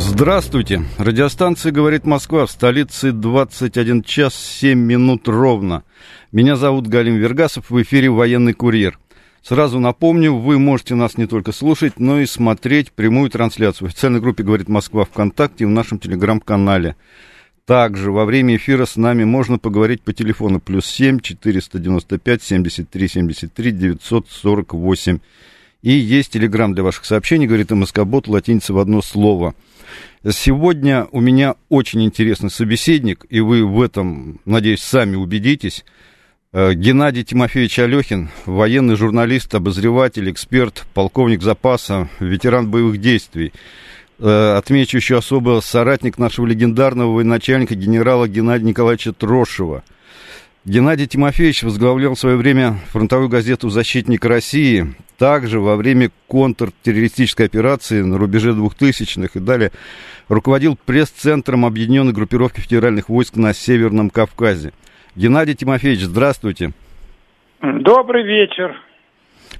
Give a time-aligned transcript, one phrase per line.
[0.00, 0.84] Здравствуйте.
[0.96, 5.82] Радиостанция «Говорит Москва» в столице 21 час 7 минут ровно.
[6.30, 8.96] Меня зовут Галим Вергасов, в эфире «Военный курьер».
[9.42, 14.20] Сразу напомню, вы можете нас не только слушать, но и смотреть прямую трансляцию в официальной
[14.20, 16.94] группе «Говорит Москва» ВКонтакте и в нашем телеграм-канале.
[17.66, 23.72] Также во время эфира с нами можно поговорить по телефону плюс 7 495 73 73
[23.72, 25.18] 948.
[25.82, 29.54] И есть телеграм для ваших сообщений, говорит МСК-бот, латиница в одно слово.
[30.28, 35.84] Сегодня у меня очень интересный собеседник, и вы в этом, надеюсь, сами убедитесь.
[36.52, 43.52] Э, Геннадий Тимофеевич Алехин, военный журналист, обозреватель, эксперт, полковник запаса, ветеран боевых действий.
[44.18, 49.84] Э, отмечу еще особо соратник нашего легендарного военачальника генерала Геннадия Николаевича Трошева.
[50.68, 58.02] Геннадий Тимофеевич возглавлял в свое время фронтовую газету «Защитник России», также во время контртеррористической операции
[58.02, 59.72] на рубеже 2000-х и далее
[60.28, 64.74] руководил пресс-центром объединенной группировки федеральных войск на Северном Кавказе.
[65.16, 66.72] Геннадий Тимофеевич, здравствуйте.
[67.62, 68.76] Добрый вечер.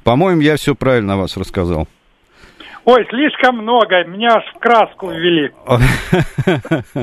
[0.05, 1.89] По-моему, я все правильно о вас рассказал.
[2.91, 5.53] Ой, слишком много, меня аж в краску ввели.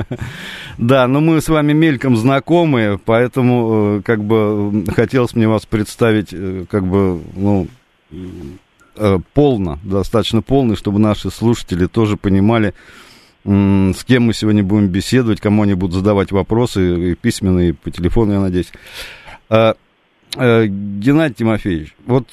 [0.78, 6.30] Да, но мы с вами мельком знакомы, поэтому э, как бы хотелось мне вас представить
[6.32, 7.68] э, как бы, ну,
[8.96, 12.74] э, полно, достаточно полно, чтобы наши слушатели тоже понимали,
[13.44, 17.92] с кем мы сегодня будем беседовать, кому они будут задавать вопросы, и письменные, и по
[17.92, 18.72] телефону, я надеюсь.
[20.34, 22.26] Геннадий Тимофеевич, вот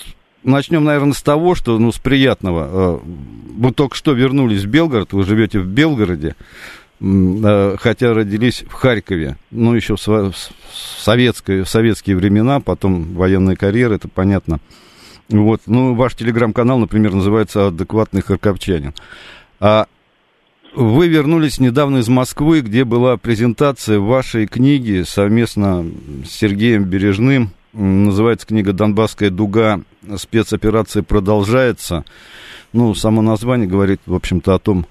[0.44, 3.02] начнем, наверное, с того, что, ну, с приятного.
[3.56, 6.36] Вы только что вернулись в Белгород, вы живете в Белгороде,
[7.00, 10.34] хотя родились в Харькове, ну, еще в,
[11.04, 14.60] советское, в советские времена, потом военная карьера, это понятно.
[15.30, 18.94] Вот, ну, ваш телеграм-канал, например, называется «Адекватный харьковчанин».
[19.60, 19.88] А
[20.76, 25.86] вы вернулись недавно из Москвы, где была презентация вашей книги совместно
[26.26, 29.82] с Сергеем Бережным– Называется книга «Донбасская дуга.
[30.16, 32.06] Спецоперация продолжается».
[32.72, 34.86] Ну, само название говорит, в общем-то, о том,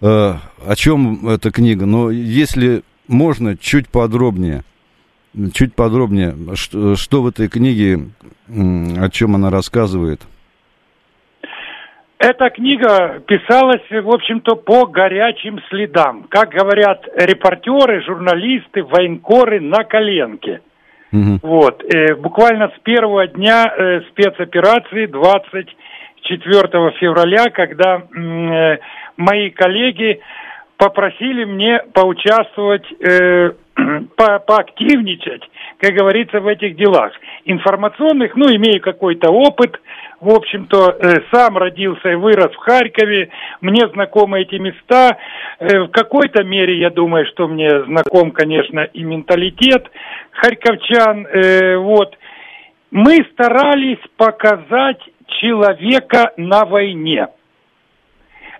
[0.00, 1.86] э, о чем эта книга.
[1.86, 4.62] Но если можно, чуть подробнее,
[5.52, 8.08] чуть подробнее, что, что в этой книге,
[8.48, 10.20] о чем она рассказывает–
[12.18, 16.24] эта книга писалась, в общем-то, по горячим следам.
[16.30, 20.62] Как говорят репортеры, журналисты, военкоры на коленке.
[21.12, 21.38] Угу.
[21.42, 21.84] Вот.
[21.84, 28.78] Э, буквально с первого дня э, спецоперации 24 февраля, когда э,
[29.16, 30.20] мои коллеги
[30.76, 33.52] попросили мне поучаствовать, э,
[34.16, 35.42] по поактивничать,
[35.78, 37.12] как говорится, в этих делах
[37.44, 38.34] информационных.
[38.36, 39.80] Ну, имею какой-то опыт,
[40.20, 43.28] в общем-то, э, сам родился и вырос в Харькове,
[43.60, 45.18] мне знакомы эти места.
[45.58, 49.90] Э, в какой-то мере, я думаю, что мне знаком, конечно, и менталитет
[50.32, 51.26] харьковчан.
[51.26, 52.16] Э, вот.
[52.90, 57.28] Мы старались показать человека на войне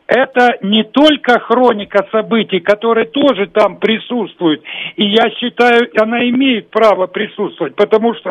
[0.06, 4.62] это не только хроника событий, которые тоже там присутствуют.
[4.96, 8.30] И я считаю, она имеет право присутствовать, потому что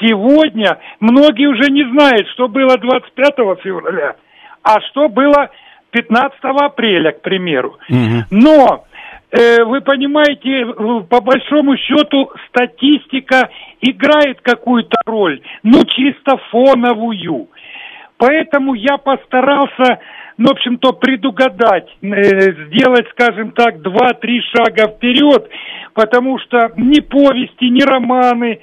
[0.00, 4.16] сегодня многие уже не знают, что было 25 февраля,
[4.62, 5.50] а что было
[5.90, 7.78] 15 апреля, к примеру.
[7.88, 8.24] Угу.
[8.30, 8.84] Но
[9.30, 10.66] э, вы понимаете,
[11.08, 13.48] по большому счету статистика
[13.80, 17.48] играет какую-то роль, но чисто фоновую.
[18.18, 20.00] Поэтому я постарался
[20.38, 25.48] ну, в общем-то, предугадать, э, сделать, скажем так, два-три шага вперед,
[25.94, 28.60] потому что ни повести, ни романы,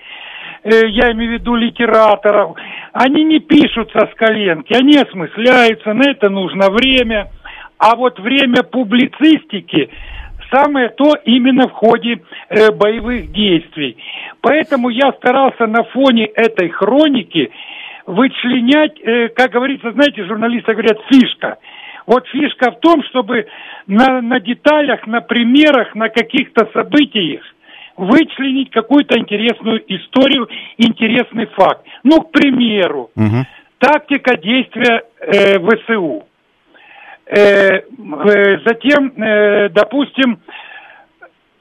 [0.63, 2.55] э, я имею в виду литераторов,
[2.93, 7.29] они не пишутся с коленки, они осмысляются, на это нужно время,
[7.77, 9.89] а вот время публицистики
[10.49, 13.97] самое то именно в ходе э, боевых действий.
[14.39, 17.51] Поэтому я старался на фоне этой хроники
[18.05, 21.57] вычленять, э, как говорится, знаете, журналисты говорят, фишка.
[22.05, 23.47] Вот фишка в том, чтобы
[23.87, 27.41] на, на деталях, на примерах, на каких-то событиях
[27.97, 30.47] вычленить какую-то интересную историю,
[30.77, 31.85] интересный факт.
[32.03, 33.45] Ну, к примеру, угу.
[33.79, 36.25] тактика действия э, ВСУ.
[37.25, 37.81] Э, э,
[38.65, 40.39] затем, э, допустим,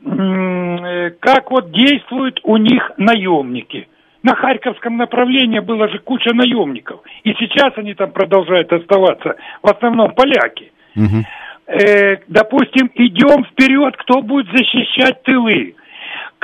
[0.05, 3.88] э, как вот действуют у них наемники.
[4.25, 7.00] На Харьковском направлении было же куча наемников.
[7.25, 9.37] И сейчас они там продолжают оставаться.
[9.62, 10.73] В основном поляки.
[10.97, 11.25] Угу.
[11.67, 15.76] Э, допустим, идем вперед, кто будет защищать тылы.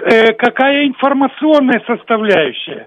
[0.02, 2.86] Э, какая информационная составляющая.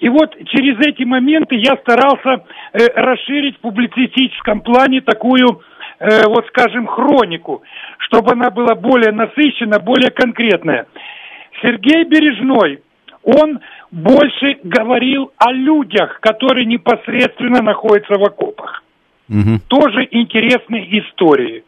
[0.00, 5.60] И вот через эти моменты я старался э, расширить в публицистическом плане такую,
[5.98, 7.62] э, вот скажем, хронику,
[7.98, 10.86] чтобы она была более насыщена, более конкретная.
[11.60, 12.80] Сергей Бережной,
[13.22, 13.60] он
[13.92, 18.82] больше говорил о людях, которые непосредственно находятся в окопах.
[19.28, 19.60] Угу.
[19.68, 21.64] Тоже интересные истории.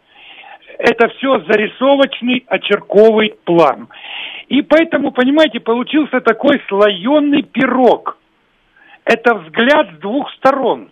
[0.78, 3.88] Это все зарисовочный, очерковый план.
[4.48, 8.18] И поэтому, понимаете, получился такой слоеный пирог–
[9.04, 10.90] это взгляд с двух сторон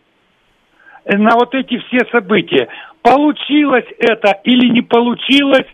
[1.07, 2.69] на вот эти все события.
[3.03, 5.67] Получилось это или не получилось,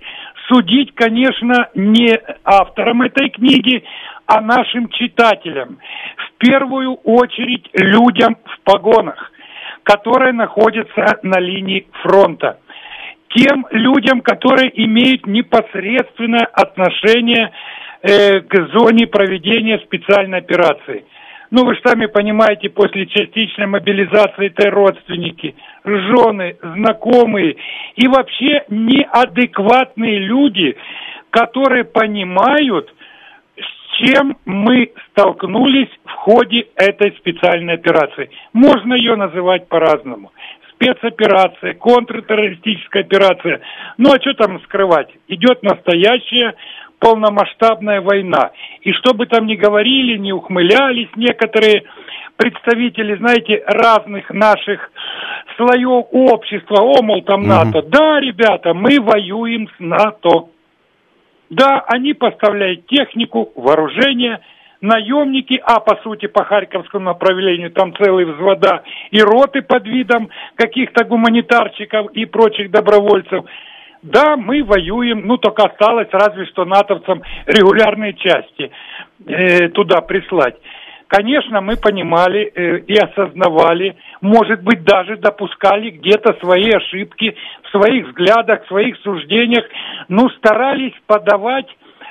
[0.48, 3.84] судить, конечно, не авторам этой книги,
[4.26, 5.78] а нашим читателям.
[6.16, 9.32] В первую очередь людям в погонах,
[9.82, 12.58] которые находятся на линии фронта.
[13.34, 17.50] Тем людям, которые имеют непосредственное отношение
[18.02, 21.04] э, к зоне проведения специальной операции–
[21.50, 25.54] ну, вы же сами понимаете, после частичной мобилизации это родственники,
[25.88, 27.56] жены, знакомые
[27.96, 30.76] и вообще неадекватные люди,
[31.30, 32.92] которые понимают,
[33.56, 38.30] с чем мы столкнулись в ходе этой специальной операции.
[38.52, 40.32] Можно ее называть по-разному.
[40.72, 43.60] Спецоперация, контртеррористическая операция.
[43.96, 45.08] Ну а что там скрывать?
[45.26, 46.54] Идет настоящая
[46.98, 48.50] полномасштабная война.
[48.82, 51.84] И что бы там ни говорили, не ухмылялись некоторые
[52.36, 54.90] представители, знаете, разных наших
[55.56, 57.78] слоев общества, о, мол, там НАТО.
[57.78, 57.88] Угу.
[57.88, 60.48] Да, ребята, мы воюем с НАТО.
[61.50, 64.40] Да, они поставляют технику, вооружение,
[64.80, 71.04] наемники, а по сути по Харьковскому направлению там целые взвода и роты под видом каких-то
[71.04, 73.44] гуманитарчиков и прочих добровольцев–
[74.02, 78.70] да, мы воюем, ну только осталось разве что натовцам регулярные части
[79.26, 80.56] э, туда прислать.
[81.08, 88.08] Конечно, мы понимали э, и осознавали, может быть, даже допускали где-то свои ошибки в своих
[88.08, 89.64] взглядах, в своих суждениях,
[90.08, 91.66] но старались подавать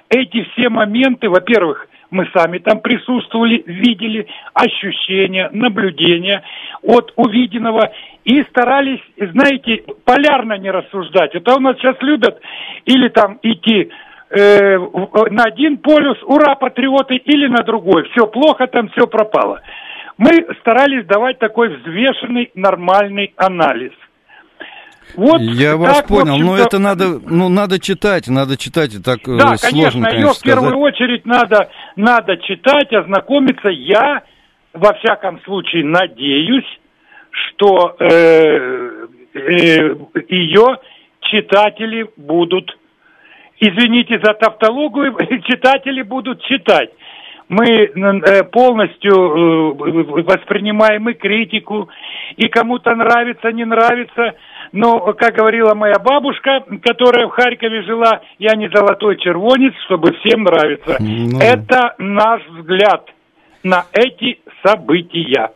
[0.10, 6.44] эти все моменты, во-первых, мы сами там присутствовали, видели ощущения, наблюдения
[6.81, 7.92] от увиденного
[8.24, 11.36] и старались, знаете, полярно не рассуждать.
[11.36, 12.39] Это у нас сейчас любят
[12.86, 13.89] или там идти
[14.30, 18.04] э, на один полюс, ура, патриоты, или на другой.
[18.09, 19.62] Все плохо, там все пропало.
[20.18, 23.92] Мы старались давать такой взвешенный, нормальный анализ.
[25.15, 29.19] Вот Я так, вас понял, но это надо, ну, надо читать, надо читать, и так
[29.27, 33.69] э, да, сложно, конечно, ее в первую очередь надо, надо читать, ознакомиться.
[33.69, 34.24] Я,
[34.74, 36.68] во всяком случае, надеюсь,
[37.31, 39.95] что э, э,
[40.30, 40.77] ее
[41.21, 42.77] читатели будут,
[43.59, 45.15] извините за тавтологию,
[45.48, 46.89] читатели будут читать.
[47.50, 51.90] Мы э, полностью э, воспринимаем и критику,
[52.35, 54.35] и кому-то нравится, не нравится.
[54.71, 60.44] Но, как говорила моя бабушка, которая в Харькове жила, я не золотой червонец, чтобы всем
[60.44, 60.97] нравиться.
[61.00, 61.40] Ну...
[61.40, 63.09] Это наш взгляд
[63.64, 65.52] на эти события.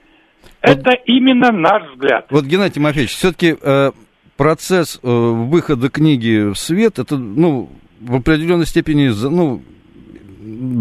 [0.62, 2.28] Это именно наш взгляд.
[2.30, 3.92] Вот, Геннадий Тимофеевич, все-таки э,
[4.38, 9.62] процесс э, выхода книги в свет, это, ну, в определенной степени, ну,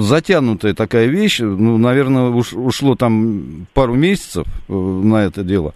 [0.01, 5.75] затянутая такая вещь, ну, наверное, уж, ушло там пару месяцев э, на это дело.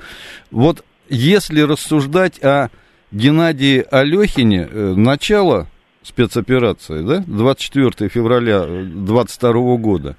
[0.50, 2.70] Вот если рассуждать о
[3.10, 5.68] Геннадии Алехине, э, начало
[6.02, 10.16] спецоперации, да, 24 февраля 22 э, года,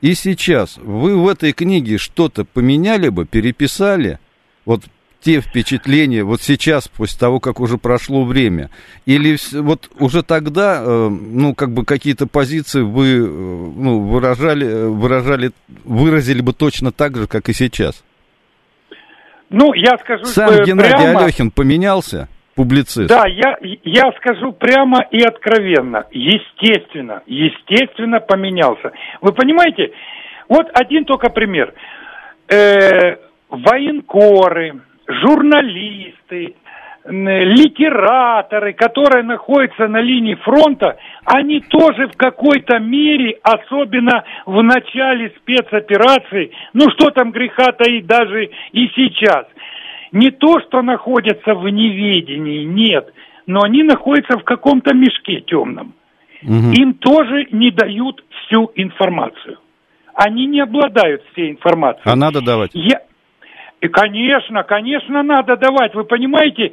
[0.00, 4.18] и сейчас вы в этой книге что-то поменяли бы, переписали,
[4.64, 4.82] вот
[5.20, 8.70] те впечатления вот сейчас, после того, как уже прошло время?
[9.06, 15.52] Или вот уже тогда, э, ну, как бы какие-то позиции вы, ну, выражали, выражали,
[15.84, 18.02] выразили бы точно так же, как и сейчас?
[19.52, 20.64] Ну, я скажу Сам прямо...
[20.64, 22.28] Геннадий Алехин поменялся?
[22.54, 23.08] Публицист.
[23.08, 26.04] Да, я, я скажу прямо и откровенно.
[26.10, 28.92] Естественно, естественно поменялся.
[29.22, 29.92] Вы понимаете,
[30.48, 31.72] вот один только пример.
[32.48, 33.16] Э,
[33.48, 36.56] военкоры, журналисты,
[37.04, 46.52] литераторы, которые находятся на линии фронта, они тоже в какой-то мере, особенно в начале спецоперации,
[46.72, 49.46] ну что там греха таить даже и сейчас,
[50.12, 53.12] не то, что находятся в неведении, нет,
[53.46, 55.94] но они находятся в каком-то мешке темном.
[56.42, 56.72] Угу.
[56.72, 59.58] Им тоже не дают всю информацию.
[60.14, 62.04] Они не обладают всей информацией.
[62.04, 62.70] А надо давать?
[62.74, 63.00] Я...
[63.82, 65.92] И, конечно, конечно, надо давать.
[65.94, 66.72] Вы понимаете,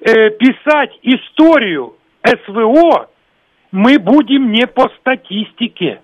[0.00, 3.10] э, писать историю СВО
[3.72, 6.00] мы будем не по статистике.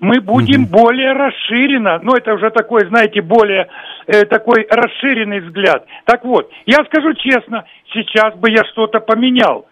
[0.00, 0.82] Мы будем угу.
[0.82, 3.68] более расширенно, ну это уже такой, знаете, более
[4.06, 5.86] э, такой расширенный взгляд.
[6.04, 9.66] Так вот, я скажу честно, сейчас бы я что-то поменял.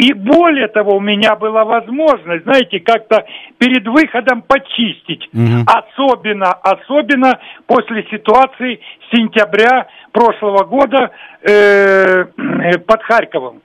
[0.00, 3.26] И более того, у меня была возможность, знаете, как-то
[3.58, 5.28] перед выходом почистить.
[5.34, 5.66] Угу.
[5.66, 8.80] Особенно, особенно после ситуации
[9.12, 11.10] сентября прошлого года
[11.42, 12.24] э,
[12.86, 13.60] под Харьковом.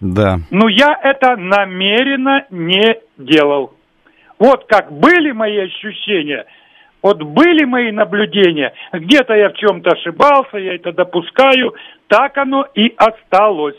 [0.00, 0.38] Да.
[0.50, 3.74] Но я это намеренно не делал.
[4.40, 6.46] Вот как были мои ощущения,
[7.00, 11.74] вот были мои наблюдения, где-то я в чем-то ошибался, я это допускаю,
[12.08, 13.78] так оно и осталось.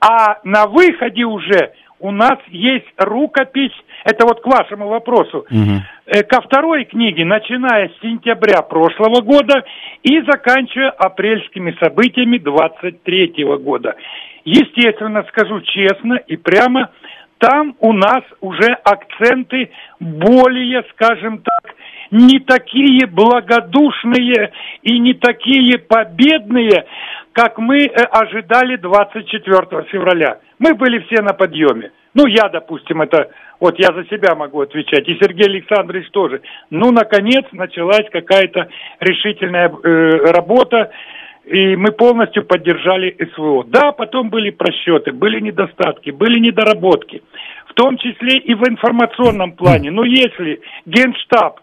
[0.00, 3.72] А на выходе уже у нас есть рукопись,
[4.04, 6.22] это вот к вашему вопросу, угу.
[6.28, 9.64] ко второй книге, начиная с сентября прошлого года
[10.02, 13.94] и заканчивая апрельскими событиями 23 года.
[14.44, 16.90] Естественно, скажу честно и прямо,
[17.38, 21.74] там у нас уже акценты более, скажем так,
[22.12, 24.52] не такие благодушные
[24.82, 26.84] и не такие победные,
[27.32, 30.38] как мы э, ожидали 24 февраля.
[30.58, 31.92] Мы были все на подъеме.
[32.14, 36.42] Ну, я, допустим, это, вот я за себя могу отвечать, и Сергей Александрович тоже.
[36.70, 38.68] Ну, наконец, началась какая-то
[39.00, 40.90] решительная э, работа,
[41.44, 43.64] и мы полностью поддержали СВО.
[43.64, 47.22] Да, потом были просчеты, были недостатки, были недоработки,
[47.66, 49.90] в том числе и в информационном плане.
[49.90, 51.60] Но если Генштаб,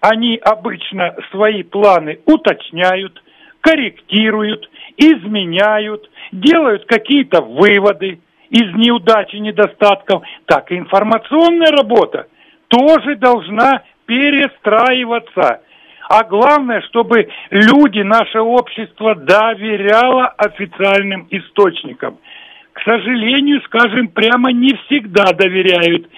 [0.00, 3.22] они обычно свои планы уточняют,
[3.60, 8.20] корректируют, изменяют, делают какие-то выводы
[8.50, 12.26] из неудач и недостатков, так и информационная работа
[12.68, 15.62] тоже должна перестраиваться.
[16.08, 22.18] А главное, чтобы люди, наше общество доверяло официальным источникам.
[22.72, 26.08] К сожалению, скажем прямо, не всегда доверяют.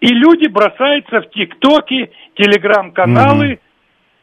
[0.00, 3.60] И люди бросаются в ТикТоки, телеграм-каналы угу.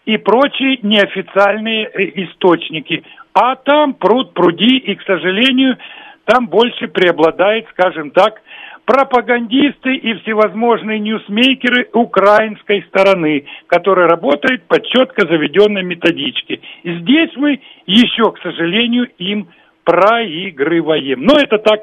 [0.08, 1.86] И прочие неофициальные
[2.26, 3.04] источники
[3.40, 5.78] а там пруд пруди, и, к сожалению,
[6.26, 8.42] там больше преобладает, скажем так,
[8.84, 16.62] пропагандисты и всевозможные ньюсмейкеры украинской стороны, которые работают по четко заведенной методичке.
[16.84, 19.50] Здесь мы еще, к сожалению, им
[19.84, 21.22] проигрываем.
[21.22, 21.82] Но это так,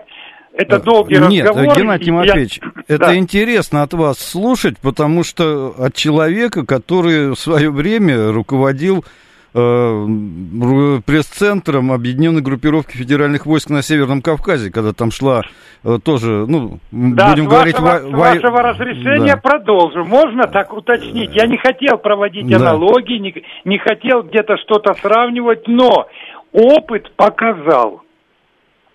[0.57, 1.77] это долгий Нет, разговор.
[1.77, 2.83] Геннадий Тимофеевич, я...
[2.89, 3.17] это да.
[3.17, 9.05] интересно от вас слушать, потому что от человека, который в свое время руководил
[9.57, 10.07] Э,
[11.07, 15.43] пресс-центром объединенной группировки федеральных войск на Северном Кавказе, когда там шла
[15.85, 17.79] э, тоже, ну, да, будем говорить...
[17.79, 18.19] Вашего, во...
[18.19, 19.41] вашего разрешения да.
[19.41, 20.05] продолжу.
[20.05, 21.31] Можно так уточнить?
[21.37, 22.57] Я не хотел проводить да.
[22.57, 23.33] аналогии, не,
[23.65, 26.09] не хотел где-то что-то сравнивать, но
[26.51, 28.03] опыт показал,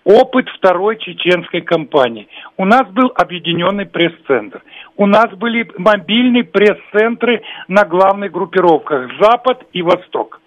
[0.04, 2.28] опыт второй чеченской кампании.
[2.56, 4.62] У нас был объединенный пресс-центр.
[4.96, 10.40] У нас были мобильные пресс-центры на главных группировках Запад и Восток.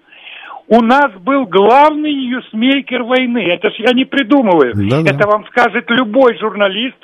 [0.68, 3.46] У нас был главный ньюсмейкер войны.
[3.50, 4.74] Это ж я не придумываю.
[4.76, 5.10] Да-да.
[5.10, 6.98] Это вам скажет любой журналист,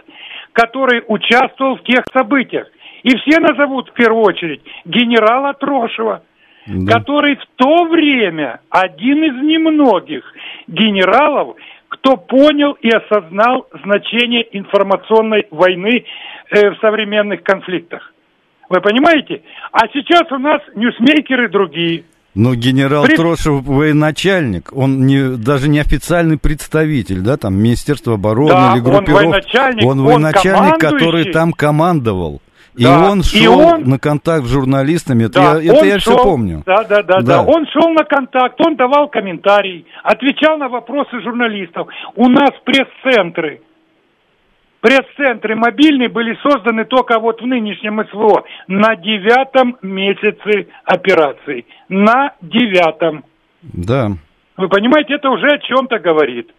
[0.53, 2.67] который участвовал в тех событиях.
[3.03, 6.23] И все назовут в первую очередь генерала Трошева,
[6.67, 6.93] да.
[6.93, 10.23] который в то время один из немногих
[10.67, 11.55] генералов,
[11.89, 16.05] кто понял и осознал значение информационной войны
[16.51, 18.13] э, в современных конфликтах.
[18.69, 19.41] Вы понимаете?
[19.71, 22.03] А сейчас у нас ньюсмейкеры другие–
[22.35, 23.15] но генерал При...
[23.15, 29.25] Трошев военачальник, он не, даже не официальный представитель, да, там, Министерства обороны да, или группировки.
[29.25, 32.41] он военачальник, он военачальник, он который там командовал.
[32.79, 33.83] И да, он шел и он...
[33.89, 36.63] на контакт с журналистами, это да, я, это я шел, все помню.
[36.65, 37.43] Да, да, да, да, да.
[37.43, 41.89] Он шел на контакт, он давал комментарии, отвечал на вопросы журналистов.
[42.15, 43.59] У нас пресс-центры,
[44.79, 51.65] Пресс-центры мобильные были созданы только вот в нынешнем СВО на девятом месяце операции.
[51.89, 53.25] На девятом.
[53.61, 54.11] Да.
[54.55, 56.49] Вы понимаете, это уже о чем-то говорит.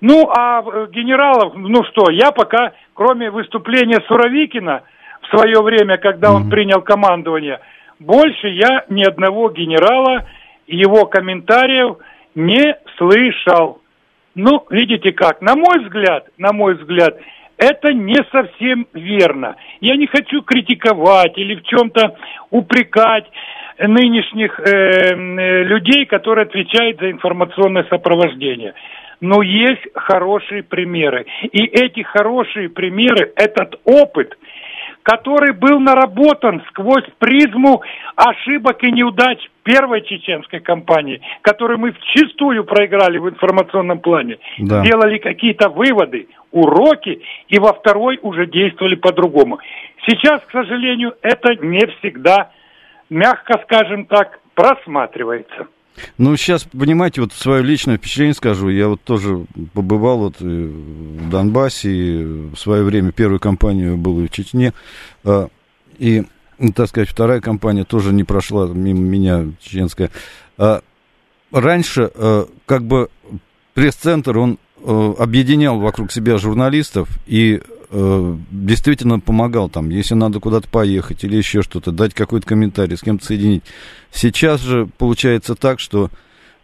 [0.00, 4.82] Ну, а э, генералов, ну что, я пока, кроме выступления Суровикина
[5.26, 7.60] в свое время, когда он принял командование,
[7.98, 10.26] больше я ни одного генерала,
[10.66, 11.96] его комментариев
[12.34, 13.80] не слышал.
[14.34, 17.18] Ну, видите как, на мой взгляд, на мой взгляд,
[17.56, 19.56] это не совсем верно.
[19.80, 22.16] Я не хочу критиковать или в чем-то
[22.50, 23.24] упрекать
[23.78, 25.14] нынешних э,
[25.64, 28.74] людей, которые отвечают за информационное сопровождение.
[29.20, 31.24] Но есть хорошие примеры.
[31.44, 34.36] И эти хорошие примеры, этот опыт,
[35.06, 37.80] который был наработан сквозь призму
[38.16, 44.84] ошибок и неудач первой чеченской кампании, которую мы вчистую проиграли в информационном плане, да.
[44.84, 49.60] сделали какие-то выводы, уроки, и во второй уже действовали по-другому.
[50.08, 52.50] Сейчас, к сожалению, это не всегда,
[53.08, 55.68] мягко скажем так, просматривается.
[56.18, 58.68] Ну, сейчас, понимаете, вот свое личное впечатление скажу.
[58.68, 64.28] Я вот тоже побывал вот в Донбассе, и в свое время первую кампанию был в
[64.28, 64.72] Чечне.
[65.24, 65.48] А,
[65.98, 66.24] и,
[66.58, 70.10] ну, так сказать, вторая кампания тоже не прошла мимо меня, чеченская.
[70.58, 70.82] А,
[71.52, 73.08] раньше, а, как бы,
[73.74, 81.24] пресс-центр, он объединял вокруг себя журналистов, и э, действительно помогал там, если надо куда-то поехать
[81.24, 83.64] или еще что-то, дать какой-то комментарий, с кем-то соединить.
[84.12, 86.10] Сейчас же получается так, что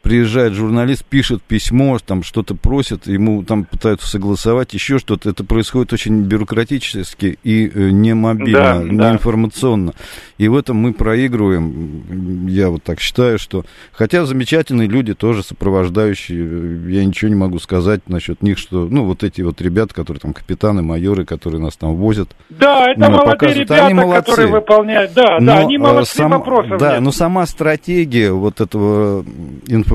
[0.03, 5.31] приезжает журналист, пишет письмо, там что-то просит, ему там пытаются согласовать, еще что-то.
[5.31, 9.13] Это происходит очень бюрократически и э, не мобильно, да, не да.
[9.13, 9.95] информационно.
[10.39, 13.65] И в этом мы проигрываем, я вот так считаю, что...
[13.93, 19.23] Хотя замечательные люди тоже сопровождающие, я ничего не могу сказать насчет них, что, ну, вот
[19.23, 22.29] эти вот ребята, которые там капитаны, майоры, которые нас там возят.
[22.51, 24.31] Да, это молодые ребята, они молодцы.
[24.31, 27.03] которые выполняют, да, но, да, они молодцы, сам, вопросов Да, нет.
[27.03, 29.25] но сама стратегия вот этого
[29.69, 29.92] инф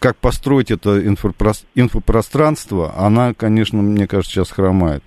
[0.00, 5.02] как построить это инфопространство, она, конечно, мне кажется, сейчас хромает.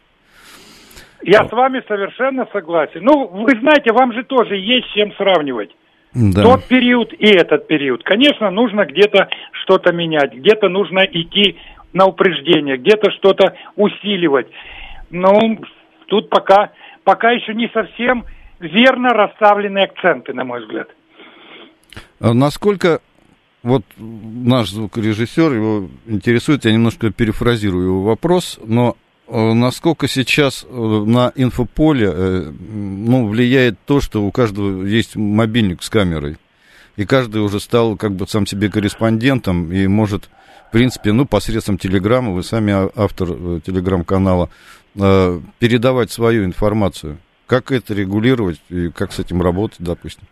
[1.23, 3.01] Я с вами совершенно согласен.
[3.03, 5.69] Ну, вы знаете, вам же тоже есть чем сравнивать.
[6.13, 6.43] Да.
[6.43, 8.03] Тот период и этот период.
[8.03, 9.29] Конечно, нужно где-то
[9.63, 11.57] что-то менять, где-то нужно идти
[11.93, 14.47] на упреждение, где-то что-то усиливать.
[15.09, 15.39] Но
[16.07, 16.71] тут пока,
[17.03, 18.25] пока еще не совсем
[18.59, 20.89] верно расставлены акценты, на мой взгляд.
[22.19, 22.99] А насколько
[23.63, 28.97] вот наш звукорежиссер, его интересует, я немножко перефразирую его вопрос, но
[29.27, 35.83] э, насколько сейчас э, на инфополе э, ну, влияет то, что у каждого есть мобильник
[35.83, 36.37] с камерой,
[36.95, 40.29] и каждый уже стал как бы сам себе корреспондентом и может,
[40.69, 44.49] в принципе, ну, посредством телеграмма, вы сами автор телеграм-канала,
[44.93, 47.17] передавать свою информацию.
[47.47, 50.27] Как это регулировать и как с этим работать, допустим?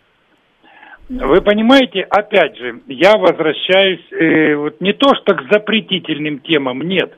[1.09, 7.11] Вы понимаете, опять же, я возвращаюсь э, вот не то что к запретительным темам, нет.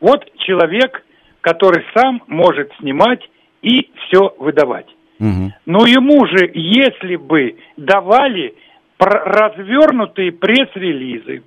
[0.00, 1.04] Вот человек,
[1.40, 3.28] который сам может снимать
[3.60, 4.86] и все выдавать.
[5.18, 5.52] Угу.
[5.66, 8.54] Но ему же, если бы давали
[8.98, 11.42] развернутые пресс-релизы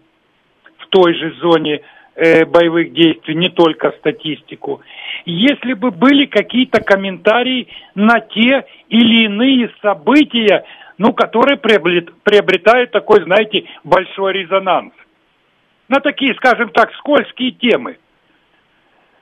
[0.79, 1.81] в той же зоне
[2.15, 4.81] э, боевых действий, не только статистику,
[5.25, 10.65] если бы были какие-то комментарии на те или иные события,
[10.97, 14.93] ну, которые приобретают такой, знаете, большой резонанс.
[15.87, 17.97] На такие, скажем так, скользкие темы.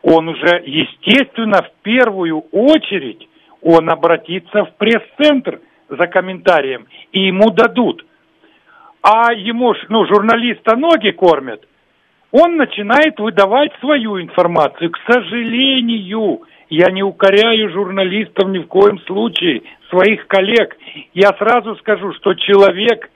[0.02, 3.28] Он уже, естественно, в первую очередь,
[3.62, 5.60] он обратится в пресс-центр
[5.90, 8.06] за комментарием, и ему дадут.
[9.02, 11.68] А ему, ну, журналиста ноги кормят,
[12.38, 14.91] он начинает выдавать свою информацию.
[14.91, 20.76] К сожалению, я не укоряю журналистов ни в коем случае, своих коллег.
[21.13, 23.10] Я сразу скажу, что человек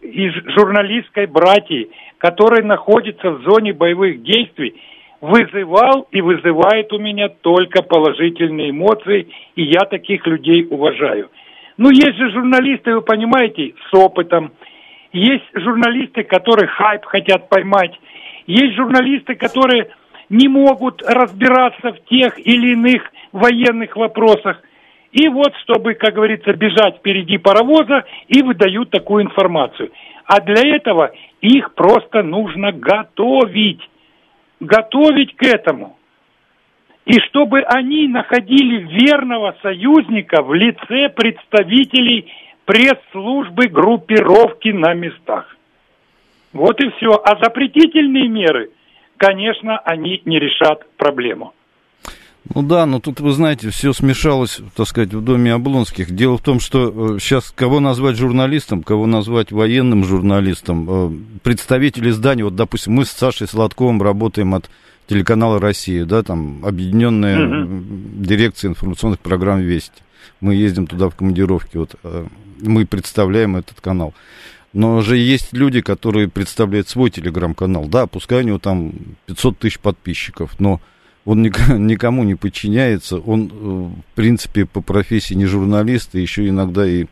[0.00, 4.74] из журналистской братьи, который находится в зоне боевых действий,
[5.20, 11.30] вызывал и вызывает у меня только положительные эмоции, и я таких людей уважаю.
[11.76, 14.50] Ну, есть же журналисты, вы понимаете, с опытом.
[15.12, 17.92] Есть журналисты, которые хайп хотят поймать.
[18.46, 19.88] Есть журналисты, которые
[20.28, 24.60] не могут разбираться в тех или иных военных вопросах.
[25.12, 29.90] И вот, чтобы, как говорится, бежать впереди паровоза, и выдают такую информацию.
[30.24, 33.80] А для этого их просто нужно готовить.
[34.60, 35.96] Готовить к этому.
[37.04, 42.32] И чтобы они находили верного союзника в лице представителей
[42.64, 45.56] пресс-службы группировки на местах.
[46.56, 47.20] Вот и все.
[47.24, 48.70] А запретительные меры–
[49.16, 51.52] конечно, они не решат проблему.
[52.54, 56.12] Ну да, но тут, вы знаете, все смешалось, так сказать, в доме Облонских.
[56.12, 61.10] Дело в том, что сейчас э, кого назвать журналистом, кого назвать военным журналистом, э,
[61.42, 64.70] представители издания, вот, допустим, мы с Сашей Сладковым работаем от
[65.08, 67.84] телеканала «Россия», да, там, объединенная mm-hmm.
[68.20, 70.02] дирекция информационных программ «Вести».
[70.40, 72.26] Мы ездим туда в командировки, вот, э,
[72.60, 74.14] мы представляем этот канал.
[74.72, 77.86] Но же есть люди, которые представляют свой телеграм-канал.
[77.86, 78.92] Да, пускай у него там
[79.26, 80.80] 500 тысяч подписчиков, но
[81.24, 83.18] он никому не подчиняется.
[83.18, 87.06] Он, э, в принципе, по профессии не журналист, и еще иногда и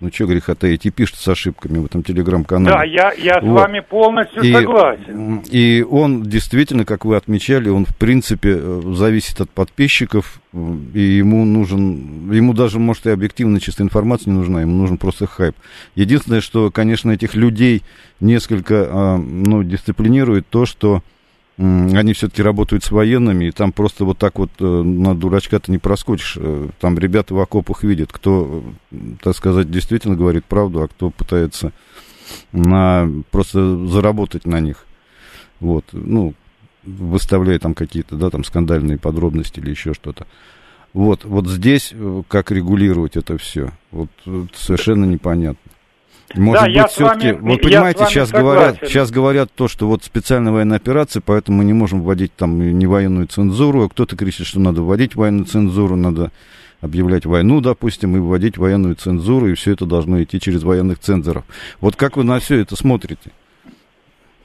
[0.00, 2.74] Ну, что греха таить, и пишет с ошибками в этом телеграм-канале.
[2.74, 3.60] Да, я, я с вот.
[3.60, 5.42] вами полностью и, согласен.
[5.50, 11.44] И он действительно, как вы отмечали, он, в принципе, э, зависит от подписчиков, и ему
[11.44, 15.54] нужен, ему даже, может, и объективно чистая информация не нужна, ему нужен просто хайп.
[15.94, 17.82] Единственное, что, конечно, этих людей
[18.20, 21.02] несколько, а, ну, дисциплинирует то, что
[21.60, 25.70] они все-таки работают с военными, и там просто вот так вот э, на дурачка ты
[25.70, 26.38] не проскочишь.
[26.40, 28.64] Э, там ребята в окопах видят, кто,
[29.22, 31.72] так сказать, действительно говорит правду, а кто пытается
[32.52, 34.86] на, просто заработать на них.
[35.60, 36.32] Вот, ну,
[36.82, 40.26] выставляя там какие-то, да, там скандальные подробности или еще что-то.
[40.94, 44.08] Вот, вот здесь э, как регулировать это все, вот
[44.54, 45.70] совершенно непонятно.
[46.34, 48.46] Может да, быть, все-таки, вот понимаете, сейчас согласен.
[48.46, 52.78] говорят, сейчас говорят то, что вот специальная военная операция, поэтому мы не можем вводить там
[52.78, 56.30] не военную цензуру, а кто-то кричит, что надо вводить военную цензуру, надо
[56.80, 61.44] объявлять войну, допустим, и вводить военную цензуру, и все это должно идти через военных цензоров.
[61.80, 63.30] Вот как вы на все это смотрите?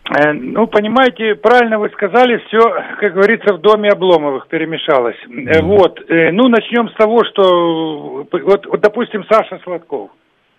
[0.09, 2.59] Э, ну, понимаете, правильно вы сказали, все,
[2.99, 5.17] как говорится, в доме Обломовых перемешалось.
[5.27, 5.63] Mm.
[5.63, 10.11] Вот, э, ну, начнем с того, что, вот, вот допустим, Саша Сладков.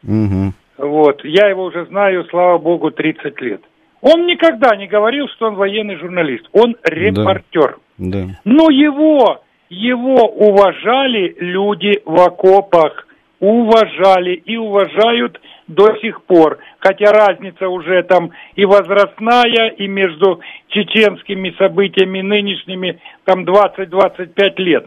[0.04, 0.52] Mm-hmm.
[0.78, 3.62] Вот, я его уже знаю, слава богу, 30 лет.
[4.02, 6.46] Он никогда не говорил, что он военный журналист.
[6.52, 7.78] Он репортер.
[7.98, 8.22] Да.
[8.22, 8.40] да.
[8.44, 13.06] Но его, его уважали люди в окопах.
[13.40, 16.58] Уважали и уважают до сих пор.
[16.78, 24.86] Хотя разница уже там и возрастная, и между чеченскими событиями нынешними там 20-25 лет.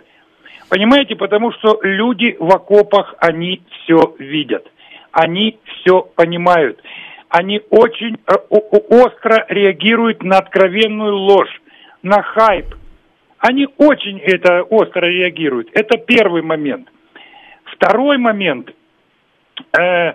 [0.70, 4.66] Понимаете, потому что люди в окопах, они все видят
[5.12, 6.82] они все понимают.
[7.30, 11.62] Они очень э, остро реагируют на откровенную ложь,
[12.02, 12.76] на хайп.
[13.38, 15.70] Они очень это остро реагируют.
[15.74, 16.90] Это первый момент.
[17.66, 18.74] Второй момент.
[19.80, 20.14] Э,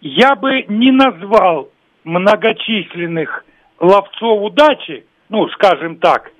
[0.00, 1.70] я бы не назвал
[2.02, 3.44] многочисленных
[3.80, 6.30] ловцов удачи, ну, скажем так,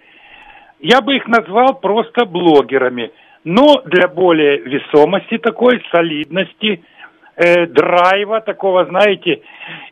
[0.80, 3.12] я бы их назвал просто блогерами.
[3.44, 6.82] Но для более весомости такой, солидности–
[7.37, 9.42] э, драйва, такого, знаете,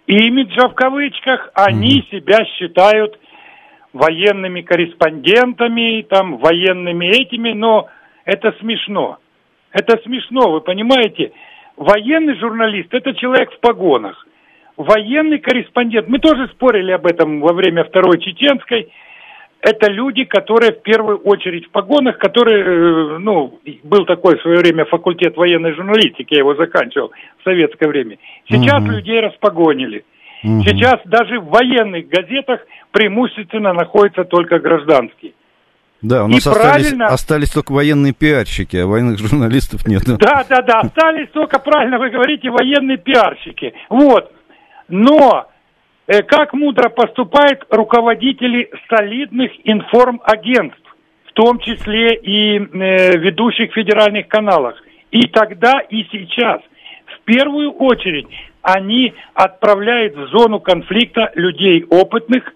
[0.06, 2.10] имиджа в кавычках, они mm-hmm.
[2.10, 3.18] себя считают
[3.92, 7.88] военными корреспондентами, там, военными этими, но
[8.24, 9.18] это смешно.
[9.72, 11.32] Это смешно, вы понимаете?
[11.76, 14.26] Военный журналист– это человек в погонах.
[14.76, 18.90] Военный корреспондент, мы тоже спорили об этом во время Второй Чеченской–
[19.62, 24.58] это люди, которые в первую очередь в погонах, которые, э, ну, был такой в свое
[24.58, 28.18] время факультет военной журналистики, я его заканчивал в советское время.
[28.48, 28.90] Сейчас угу.
[28.90, 30.04] людей распогонили.
[30.42, 30.62] Угу.
[30.64, 35.32] Сейчас даже в военных газетах преимущественно находятся только гражданские.
[36.02, 37.06] Да, у нас остались, правильно...
[37.06, 40.02] остались только военные пиарщики, а военных журналистов нет.
[40.18, 43.72] Да, да, да, остались только, правильно вы говорите, военные пиарщики.
[43.88, 44.32] Вот.
[44.88, 45.46] Но
[46.06, 54.82] как мудро поступают руководители солидных информагентств, в том числе и э, ведущих федеральных каналах.
[55.10, 56.60] И тогда, и сейчас.
[57.06, 58.26] В первую очередь
[58.62, 62.52] они отправляют в зону конфликта людей опытных,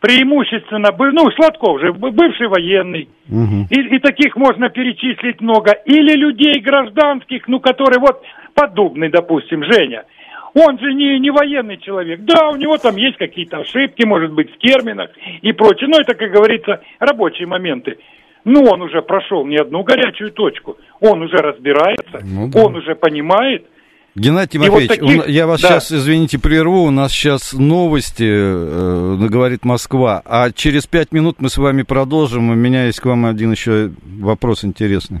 [0.00, 3.66] преимущественно, ну, Сладков же, бывший военный, угу.
[3.70, 8.22] и, и таких можно перечислить много, или людей гражданских, ну, которые вот,
[8.54, 10.04] подобный, допустим, Женя–
[10.54, 12.20] он же не, не военный человек.
[12.20, 15.10] Да, у него там есть какие-то ошибки, может быть, в терминах
[15.40, 15.88] и прочее.
[15.88, 17.98] Но это, как говорится, рабочие моменты.
[18.44, 20.76] Ну, он уже прошел не одну горячую точку.
[21.00, 22.60] Он уже разбирается, ну, да.
[22.60, 23.66] он уже понимает.
[24.14, 25.28] Геннадий Тимофеевич, вот таких...
[25.28, 25.68] я вас да.
[25.68, 31.48] сейчас, извините, прерву, у нас сейчас новости, э, говорит Москва, а через пять минут мы
[31.48, 35.20] с вами продолжим, у меня есть к вам один еще вопрос интересный.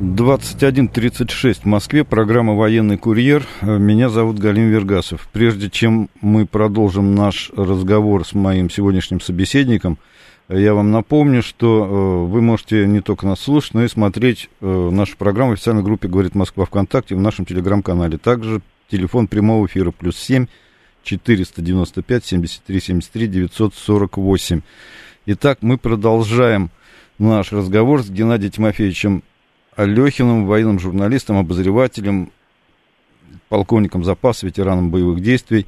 [0.00, 3.46] 21.36 в Москве, программа «Военный курьер».
[3.60, 5.28] Меня зовут Галим Вергасов.
[5.30, 9.98] Прежде чем мы продолжим наш разговор с моим сегодняшним собеседником,
[10.48, 14.88] я вам напомню, что э, вы можете не только нас слушать, но и смотреть э,
[14.90, 18.16] нашу программу в официальной группе «Говорит Москва» ВКонтакте в нашем телеграм-канале.
[18.16, 20.46] Также телефон прямого эфира плюс 7
[21.02, 24.62] 495 73 73 948.
[25.26, 26.70] Итак, мы продолжаем
[27.18, 29.24] наш разговор с Геннадием Тимофеевичем
[29.76, 32.32] Алехиным, военным журналистом, обозревателем,
[33.48, 35.66] полковником запаса, ветераном боевых действий.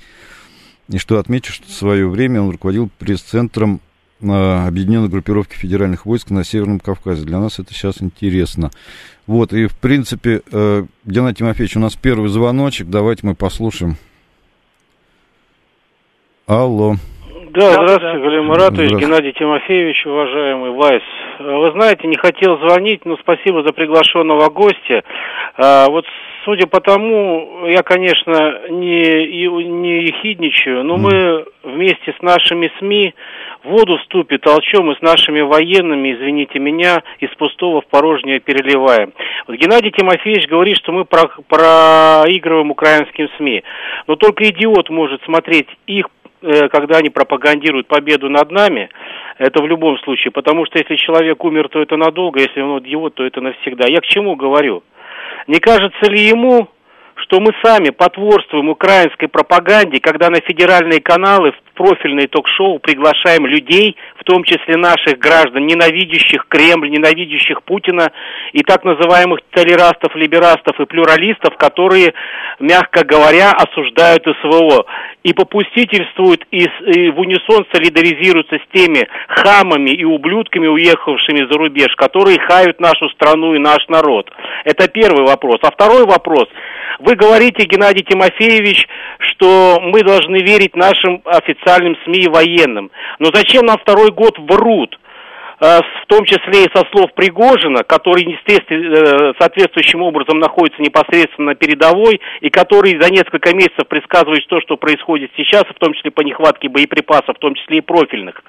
[0.89, 3.81] И что отмечу, что в свое время он руководил пресс-центром
[4.21, 7.25] э, объединенной группировки федеральных войск на Северном Кавказе.
[7.25, 8.71] Для нас это сейчас интересно.
[9.27, 13.97] Вот, и в принципе, э, Геннадий Тимофеевич, у нас первый звоночек, давайте мы послушаем.
[16.47, 16.97] Алло.
[17.55, 21.03] Да, здравствуйте, Галина Маратович, Геннадий Тимофеевич, уважаемый Вайс.
[21.39, 25.03] Вы знаете, не хотел звонить, но спасибо за приглашенного гостя.
[25.57, 26.05] А, вот
[26.45, 33.15] судя по тому, я, конечно, не, не ехидничаю, но мы вместе с нашими СМИ
[33.65, 39.13] в воду вступит толчем и с нашими военными, извините меня, из пустого в порожнее переливаем.
[39.47, 43.63] Вот Геннадий Тимофеевич говорит, что мы про, проигрываем украинским СМИ.
[44.07, 46.07] Но только идиот может смотреть их
[46.43, 48.89] когда они пропагандируют победу над нами,
[49.39, 53.15] это в любом случае, потому что если человек умер, то это надолго, если он идиот,
[53.15, 53.87] то это навсегда.
[53.89, 54.83] Я к чему говорю?
[55.47, 56.69] Не кажется ли ему,
[57.23, 63.97] что мы сами потворствуем украинской пропаганде, когда на федеральные каналы, в профильные ток-шоу приглашаем людей,
[64.17, 68.13] в том числе наших граждан, ненавидящих Кремль, ненавидящих Путина
[68.53, 72.15] и так называемых толерастов, либерастов и плюралистов, которые,
[72.61, 74.85] мягко говоря, осуждают СВО
[75.23, 76.67] и попустительствуют и,
[77.11, 83.55] в унисон солидаризируются с теми хамами и ублюдками, уехавшими за рубеж, которые хают нашу страну
[83.55, 84.31] и наш народ.
[84.65, 85.59] Это первый вопрос.
[85.63, 86.49] А второй вопрос.
[86.99, 88.87] Вы говорите, Геннадий Тимофеевич,
[89.19, 92.91] что мы должны верить нашим официальным СМИ и военным.
[93.19, 94.99] Но зачем нам второй год врут?
[95.63, 101.51] Э, в том числе и со слов Пригожина, который, естественно, э, соответствующим образом находится непосредственно
[101.51, 106.11] на передовой, и который за несколько месяцев предсказывает то, что происходит сейчас, в том числе
[106.11, 108.43] по нехватке боеприпасов, в том числе и профильных.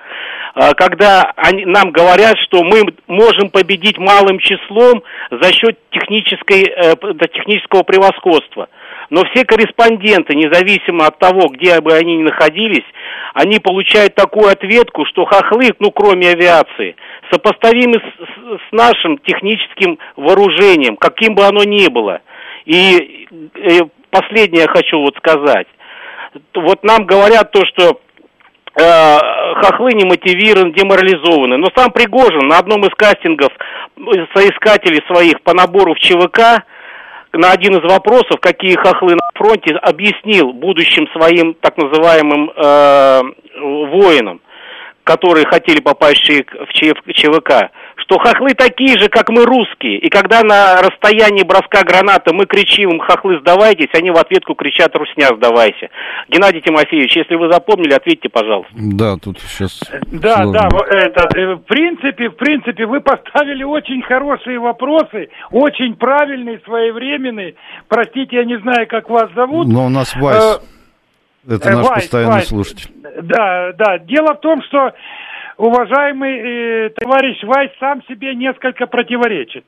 [0.56, 6.63] Э, когда они, нам говорят, что мы можем победить малым числом за счет технической,
[7.32, 8.69] технического превосходства.
[9.13, 12.84] Но все корреспонденты, независимо от того, где бы они ни находились,
[13.36, 16.95] они получают такую ответку, что хохлы, ну кроме авиации,
[17.32, 22.21] сопоставимы с, с, нашим техническим вооружением, каким бы оно ни было.
[22.65, 25.67] И, и последнее хочу вот сказать.
[26.56, 28.02] Вот нам говорят то, что
[28.82, 29.17] э,
[29.62, 31.58] хохлы не мотивированы, деморализованы.
[31.58, 33.54] Но сам Пригожин на одном из кастингов
[34.34, 36.65] соискателей своих по набору в ЧВК
[37.33, 43.21] на один из вопросов, какие хохлы на фронте, объяснил будущим своим так называемым э,
[43.89, 44.41] воинам,
[45.03, 47.71] которые хотели попасть в ЧВК,
[48.03, 49.97] что хохлы такие же, как мы русские.
[49.97, 54.95] И когда на расстоянии броска граната мы кричим им «хохлы, сдавайтесь», они в ответку кричат
[54.95, 55.89] «русня, сдавайся».
[56.29, 58.71] Геннадий Тимофеевич, если вы запомнили, ответьте, пожалуйста.
[58.75, 59.79] Да, тут сейчас
[60.11, 60.69] Да, сложно.
[60.69, 67.55] да, это, э, в принципе, в принципе, вы поставили очень хорошие вопросы, очень правильные, своевременные.
[67.87, 69.67] Простите, я не знаю, как вас зовут.
[69.67, 70.61] Но у нас Вайс.
[71.47, 72.47] Э, это наш Вайс, постоянный Вайс.
[72.47, 72.89] слушатель.
[73.21, 73.97] Да, да.
[73.99, 74.91] Дело в том, что
[75.57, 79.65] уважаемый э, товарищ Вайс сам себе несколько противоречит.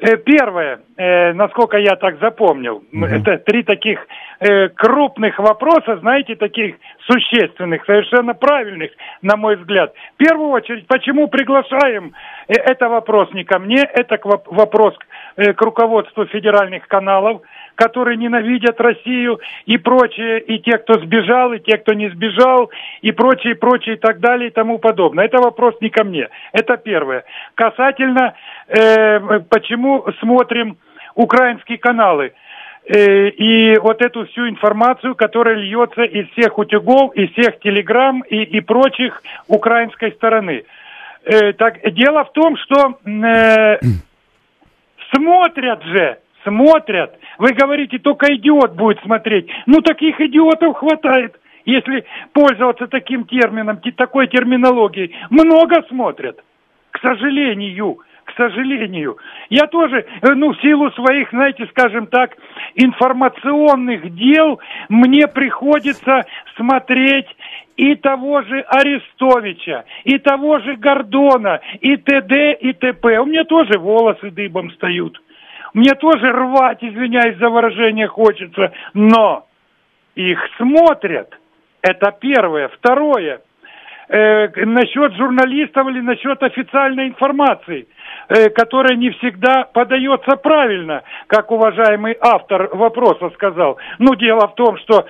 [0.00, 3.04] Э, первое, э, насколько я так запомнил, угу.
[3.04, 4.06] это три таких
[4.40, 9.92] э, крупных вопроса, знаете, таких существенных, совершенно правильных, на мой взгляд.
[10.14, 12.12] В первую очередь, почему приглашаем,
[12.46, 17.42] э, это вопрос не ко мне, это к, вопрос к, э, к руководству федеральных каналов–
[17.78, 22.70] которые ненавидят Россию и прочее, и те, кто сбежал, и те, кто не сбежал,
[23.02, 25.26] и прочее, прочее, и так далее, и тому подобное.
[25.26, 26.28] Это вопрос не ко мне.
[26.52, 27.22] Это первое.
[27.54, 28.34] Касательно,
[28.66, 30.76] э, почему смотрим
[31.14, 32.32] украинские каналы
[32.84, 38.42] э, и вот эту всю информацию, которая льется из всех утюгов, из всех телеграмм и,
[38.42, 40.64] и прочих украинской стороны.
[41.22, 43.78] Э, так, дело в том, что э,
[45.12, 47.18] смотрят же смотрят.
[47.38, 49.48] Вы говорите, только идиот будет смотреть.
[49.66, 55.14] Ну, таких идиотов хватает, если пользоваться таким термином, такой терминологией.
[55.30, 56.42] Много смотрят,
[56.90, 59.16] к сожалению к сожалению.
[59.48, 62.36] Я тоже, э, ну, в силу своих, знаете, скажем так,
[62.74, 67.26] информационных дел, мне приходится смотреть
[67.78, 73.18] и того же Арестовича, и того же Гордона, и т.д., и т.п.
[73.18, 75.18] У меня тоже волосы дыбом встают.
[75.74, 79.46] Мне тоже рвать, извиняюсь за выражение, хочется, но
[80.14, 81.32] их смотрят.
[81.82, 82.68] Это первое.
[82.68, 83.40] Второе.
[84.08, 87.86] Э, насчет журналистов или насчет официальной информации.
[88.28, 93.78] Э, которая не всегда подается правильно, как уважаемый автор вопроса сказал.
[93.98, 95.06] Ну, дело в том, что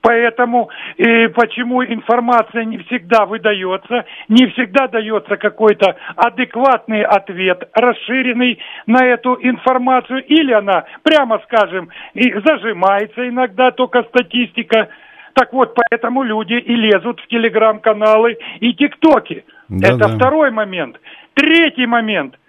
[0.00, 9.04] поэтому и почему информация не всегда выдается, не всегда дается какой-то адекватный ответ, расширенный на
[9.04, 14.88] эту информацию, или она, прямо скажем, и зажимается иногда только статистика.
[15.34, 19.44] Так вот, поэтому люди и лезут в телеграм-каналы и тиктоки.
[19.68, 20.08] Да, Это да.
[20.08, 21.00] второй момент.
[21.34, 22.39] Третий момент.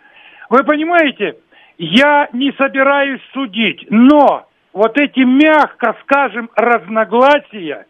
[0.52, 1.38] Вы понимаете,
[1.78, 7.86] я не собираюсь судить, но вот эти, мягко скажем, разногласия,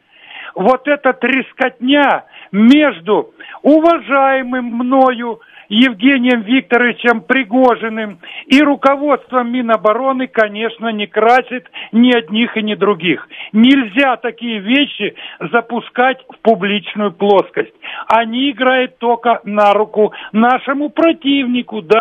[0.53, 11.65] вот эта трескотня между уважаемым мною Евгением Викторовичем Пригожиным и руководством Минобороны, конечно, не красит
[11.91, 13.27] ни одних и ни других.
[13.53, 15.15] Нельзя такие вещи
[15.51, 17.73] запускать в публичную плоскость.
[18.07, 21.99] Они играют только на руку нашему противнику, да,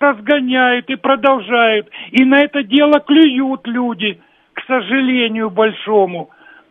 [0.00, 1.88] разгоняют и продолжают.
[2.10, 4.20] И на это дело клюют люди,
[4.54, 6.30] к сожалению большому.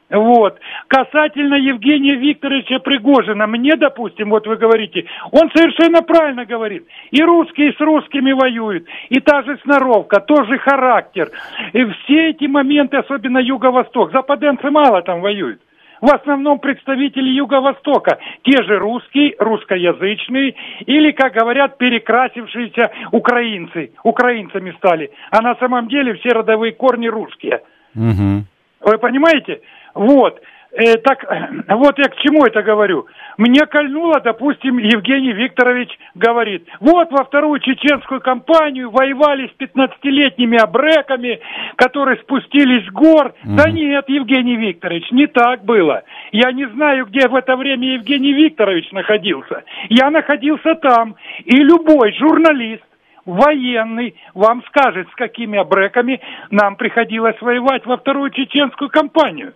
[0.09, 0.57] Вот.
[0.87, 6.87] Касательно Евгения Викторовича Пригожина, мне, допустим, вот вы говорите, он совершенно правильно говорит.
[7.11, 11.29] И русские с русскими воюют, и та же сноровка, тоже характер.
[11.73, 15.61] И все эти моменты, особенно Юго-Восток, западенцы мало там воюют.
[16.01, 20.55] В основном представители Юго-Востока, те же русские, русскоязычные,
[20.86, 25.12] или, как говорят, перекрасившиеся украинцы, украинцами стали.
[25.31, 27.62] А на самом деле все родовые корни русские.
[27.95, 28.43] Угу.
[28.81, 29.62] Вы понимаете?
[29.95, 30.39] Вот.
[30.71, 31.23] Э, так,
[31.69, 33.08] вот я к чему это говорю.
[33.38, 41.39] Мне кольнуло, допустим, Евгений Викторович говорит, вот во вторую чеченскую кампанию воевали с 15-летними обреками,
[41.75, 43.34] которые спустились с гор.
[43.43, 43.56] Mm.
[43.56, 46.03] Да нет, Евгений Викторович, не так было.
[46.32, 49.63] Я не знаю, где в это время Евгений Викторович находился.
[49.89, 51.15] Я находился там.
[51.45, 52.84] И любой журналист,
[53.25, 59.53] военный вам скажет, с какими обреками нам приходилось воевать во вторую чеченскую кампанию.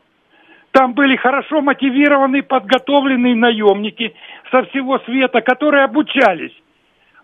[0.71, 4.13] Там были хорошо мотивированные, подготовленные наемники
[4.51, 6.53] со всего света, которые обучались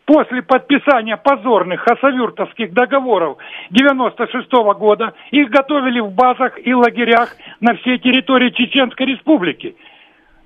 [0.06, 3.38] после подписания позорных хасавюртовских договоров
[3.72, 5.14] 96 -го года.
[5.32, 9.76] Их готовили в базах и лагерях на всей территории Чеченской Республики.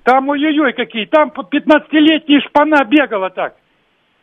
[0.04, 3.54] Там, ой-ой-ой, какие, там 15-летняя шпана бегала так,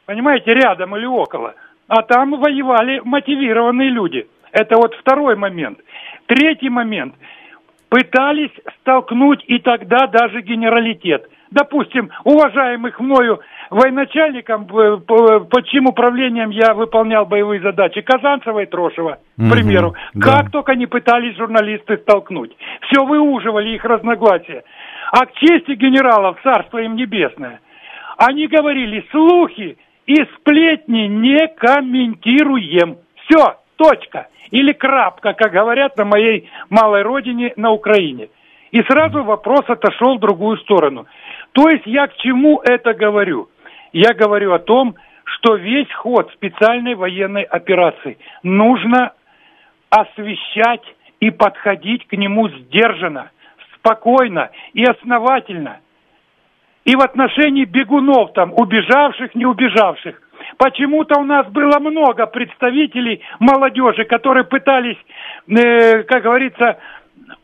[0.06, 1.54] понимаете, рядом или около.
[1.88, 4.28] А там воевали мотивированные люди.
[4.52, 5.80] Это вот второй момент.
[6.28, 7.16] Третий момент–
[7.90, 11.28] пытались столкнуть и тогда даже генералитет.
[11.52, 13.40] Допустим, уважаемых мною
[13.72, 20.32] военачальникам, э, под чьим управлением я выполнял боевые задачи, Казанцева и Трошева, к примеру, да.
[20.32, 22.56] как только не пытались журналисты столкнуть.
[22.82, 24.64] Все выуживали их разногласия.
[25.12, 27.62] А к чести генералов, царство им небесное,
[28.18, 32.98] они говорили, слухи и сплетни не комментируем.
[33.26, 38.28] Все, точка или крапка, как говорят на моей малой родине на Украине.
[38.72, 41.06] И сразу вопрос отошел в другую сторону.
[41.54, 43.50] То есть я к чему это говорю?
[43.94, 49.14] Я говорю о том, что весь ход специальной военной операции нужно
[49.90, 50.84] освещать
[51.20, 53.32] и подходить к нему сдержанно,
[53.76, 55.80] спокойно и основательно.
[56.90, 60.16] И в отношении бегунов там, убежавших, не убежавших,
[60.58, 64.98] Почему-то у нас было много представителей молодежи, которые пытались,
[65.48, 66.80] э, как говорится,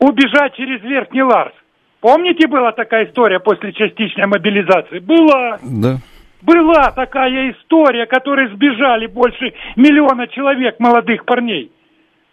[0.00, 1.52] убежать через Верхний Ларс.
[2.00, 4.98] Помните, была такая история после частичной мобилизации?
[4.98, 5.58] Была.
[5.62, 5.98] Да.
[6.42, 11.70] Была такая история, которые сбежали больше миллиона человек, молодых парней.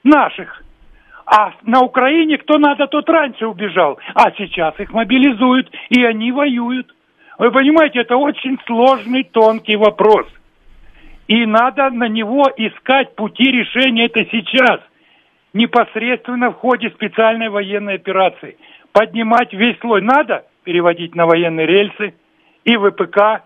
[0.04, 0.64] Наших.
[1.26, 4.00] А на Украине кто надо, тот раньше убежал.
[4.16, 6.94] А сейчас их мобилизуют, и они воюют.
[7.44, 10.26] Вы понимаете, это очень сложный, тонкий вопрос–
[11.28, 14.80] и надо на него искать пути решения это сейчас,
[15.54, 18.58] непосредственно в ходе специальной военной операции.
[18.92, 22.14] Поднимать весь слой надо, переводить на военные рельсы
[22.66, 23.44] и ВПК,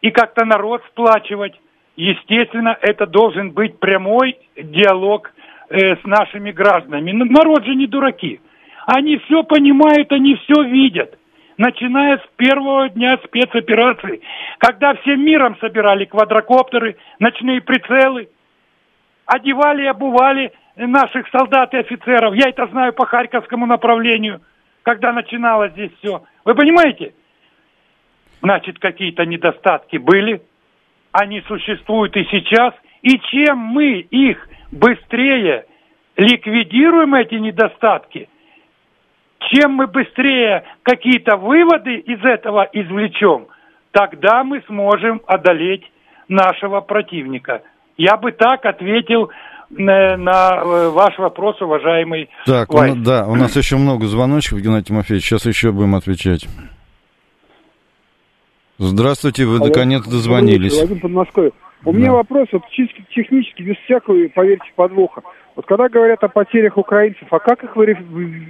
[0.00, 1.54] и как-то народ сплачивать.
[1.96, 5.32] Естественно, это должен быть прямой диалог
[5.68, 7.12] э, с нашими гражданами.
[7.12, 8.40] Народ же не дураки.
[8.86, 11.18] Они все понимают, они все видят
[11.56, 14.20] начиная с первого дня спецоперации,
[14.58, 18.28] когда всем миром собирали квадрокоптеры, ночные прицелы,
[19.26, 22.34] одевали и обували наших солдат и офицеров.
[22.34, 24.40] Я это знаю по Харьковскому направлению,
[24.82, 26.22] когда начиналось здесь все.
[26.44, 27.14] Вы понимаете?
[28.42, 30.42] Значит, какие-то недостатки были,
[31.12, 32.74] они существуют и сейчас.
[33.02, 35.66] И чем мы их быстрее
[36.16, 38.28] ликвидируем, эти недостатки,
[39.50, 43.46] чем мы быстрее какие-то выводы из этого извлечем,
[43.90, 45.84] тогда мы сможем одолеть
[46.28, 47.62] нашего противника.
[47.96, 49.30] Я бы так ответил
[49.70, 52.92] на, на э, ваш вопрос, уважаемый Так, Вайс.
[52.92, 56.46] Он, да, у нас еще много звоночков, Геннадий Тимофеевич, сейчас еще будем отвечать.
[58.78, 60.76] Здравствуйте, вы наконец дозвонились.
[60.76, 61.52] Владимир Подмосковье.
[61.84, 61.98] У да.
[61.98, 65.22] меня вопрос, вот чисто технически, без всякого, поверьте, подвоха.
[65.56, 67.98] Вот когда говорят о потерях украинцев, а как их вериф...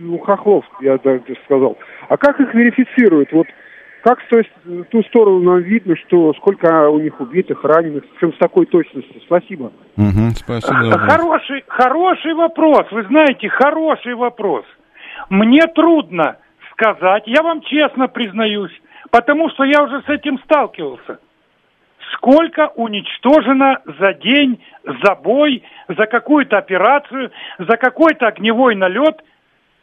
[0.09, 1.79] у хохлов, я даже сказал,
[2.09, 3.33] а как их верифицируют?
[3.33, 3.47] Вот
[4.03, 4.51] как с той,
[4.91, 9.21] ту сторону нам видно, что сколько у них убитых, раненых, причем с такой точностью?
[9.23, 9.73] Спасибо.
[9.97, 10.99] Угу, спасибо.
[10.99, 14.65] Хороший, хороший вопрос, вы знаете, хороший вопрос.
[15.31, 16.37] Мне трудно
[16.73, 18.73] сказать, я вам честно признаюсь,
[19.11, 21.19] потому что я уже с этим сталкивался
[22.13, 29.23] сколько уничтожено за день, за бой, за какую-то операцию, за какой-то огневой налет.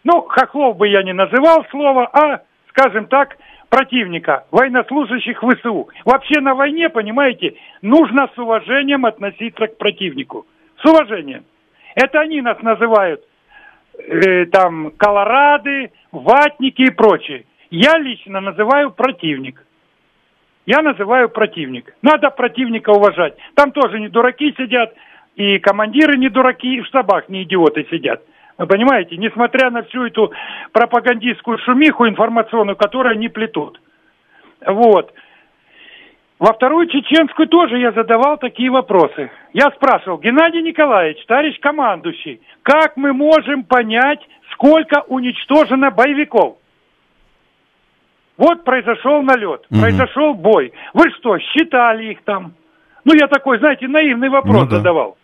[0.03, 3.37] Ну, хохлов бы я не называл слово, а, скажем так,
[3.69, 5.89] противника, военнослужащих ВСУ.
[6.05, 10.45] Вообще на войне, понимаете, нужно с уважением относиться к противнику.
[10.81, 11.43] С уважением.
[11.95, 13.21] Это они нас называют
[13.97, 17.45] э, там колорады, ватники и прочее.
[17.69, 19.63] Я лично называю противник
[20.69, 21.95] я называю противник.
[22.03, 23.33] Надо противника уважать.
[23.55, 24.93] Там тоже не дураки сидят,
[25.35, 28.21] и командиры не дураки, и в штабах не идиоты сидят.
[28.59, 30.31] Вы понимаете, несмотря на всю эту
[30.71, 33.81] пропагандистскую шумиху информационную, которую они плетут.
[34.63, 35.11] Вот.
[36.37, 39.31] Во вторую чеченскую тоже я задавал такие вопросы.
[39.53, 44.19] Я спрашивал, Геннадий Николаевич, товарищ командующий, как мы можем понять,
[44.51, 46.58] сколько уничтожено боевиков?
[48.39, 49.81] Вот произошел налет, угу.
[49.81, 50.71] произошел бой.
[50.93, 52.53] Вы что, считали их там?
[53.03, 54.77] Ну, я такой, знаете, наивный вопрос ну, да.
[54.77, 55.17] задавал.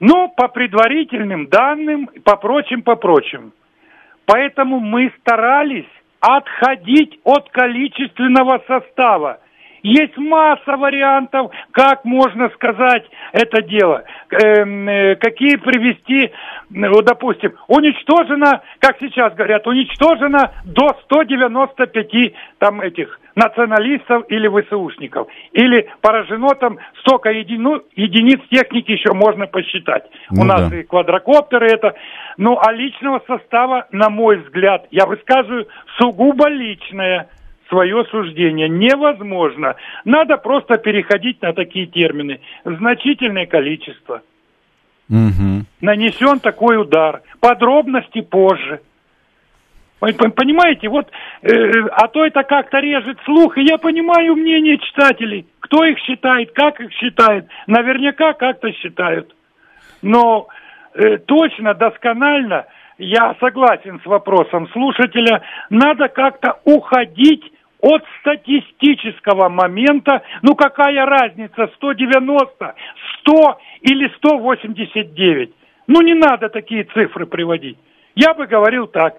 [0.00, 3.52] Ну, по предварительным данным, по прочим, по прочим.
[4.24, 5.88] Поэтому мы старались
[6.20, 9.40] отходить от количественного состава.
[9.82, 14.04] Есть масса вариантов, как можно сказать это дело.
[14.30, 16.30] Эм, э, какие привести,
[16.70, 25.26] ну, допустим, уничтожено, как сейчас говорят, уничтожено до 195 там этих националистов или ВСУшников.
[25.52, 27.58] Или поражено там столько еди...
[27.58, 30.04] ну, единиц техники еще можно посчитать.
[30.30, 30.76] Ну, У нас да.
[30.76, 31.94] и квадрокоптеры это.
[32.36, 35.66] Ну, а личного состава, на мой взгляд, я высказываю
[35.98, 37.28] сугубо личное–
[37.68, 38.68] свое суждение.
[38.68, 39.76] Невозможно.
[40.04, 42.40] Надо просто переходить на такие термины.
[42.64, 44.22] Значительное количество.
[45.08, 45.64] Угу.
[45.80, 47.22] Нанесен такой удар.
[47.40, 48.80] Подробности позже.
[50.00, 51.08] Понимаете, вот,
[51.42, 56.50] э, а то это как-то режет слух, и я понимаю мнение читателей, кто их считает,
[56.52, 59.32] как их считает, наверняка как-то считают.
[60.02, 60.48] Но
[60.94, 62.66] э, точно, досконально,
[62.98, 67.51] я согласен с вопросом слушателя, надо как-то уходить
[67.82, 72.74] от статистического момента, ну какая разница, 190,
[73.20, 75.50] 100 или 189.
[75.88, 77.76] Ну не надо такие цифры приводить.
[78.14, 79.16] Я бы говорил так.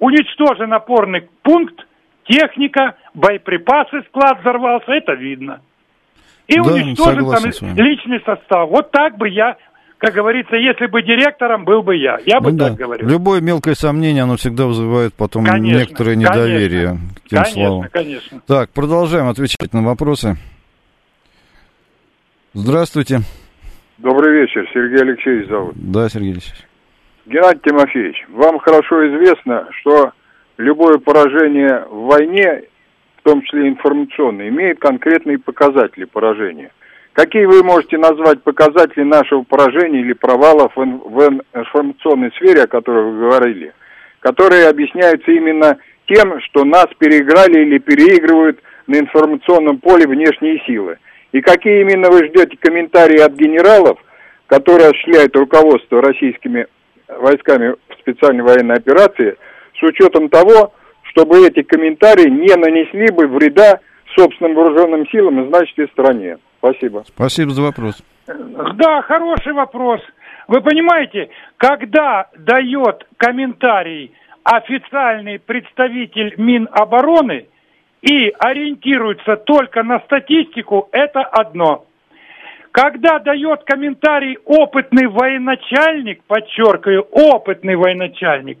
[0.00, 1.86] Уничтожен опорный пункт,
[2.24, 5.60] техника, боеприпасы, склад взорвался, это видно.
[6.48, 8.68] И да, уничтожен там личный состав.
[8.70, 9.56] Вот так бы я
[9.98, 12.18] как говорится, если бы директором был бы я.
[12.26, 12.84] Я бы ну, так да.
[12.84, 13.08] говорил.
[13.08, 17.88] Любое мелкое сомнение, оно всегда вызывает потом конечно, некоторое недоверие конечно, к тем конечно, словам.
[17.90, 18.42] Конечно.
[18.46, 20.36] Так, продолжаем отвечать на вопросы.
[22.52, 23.20] Здравствуйте.
[23.98, 25.74] Добрый вечер, Сергей Алексеевич зовут.
[25.76, 26.66] Да, Сергей Алексеевич.
[27.26, 30.12] Геннадий Тимофеевич, вам хорошо известно, что
[30.58, 32.64] любое поражение в войне,
[33.16, 36.70] в том числе информационное, имеет конкретные показатели поражения–
[37.14, 43.20] Какие вы можете назвать показатели нашего поражения или провалов в, информационной сфере, о которой вы
[43.20, 43.72] говорили,
[44.18, 48.58] которые объясняются именно тем, что нас переиграли или переигрывают
[48.88, 50.98] на информационном поле внешние силы?
[51.30, 53.96] И какие именно вы ждете комментарии от генералов,
[54.48, 56.66] которые осуществляют руководство российскими
[57.06, 59.36] войсками в специальной военной операции,
[59.78, 60.72] с учетом того,
[61.10, 63.78] чтобы эти комментарии не нанесли бы вреда
[64.16, 66.38] собственным вооруженным силам и значит стране?
[66.64, 67.04] Спасибо.
[67.06, 68.02] Спасибо за вопрос.
[68.26, 70.00] Да, хороший вопрос.
[70.48, 74.12] Вы понимаете, когда дает комментарий
[74.44, 77.48] официальный представитель Минобороны
[78.00, 81.84] и ориентируется только на статистику, это одно.
[82.70, 88.58] Когда дает комментарий опытный военачальник, подчеркиваю, опытный военачальник,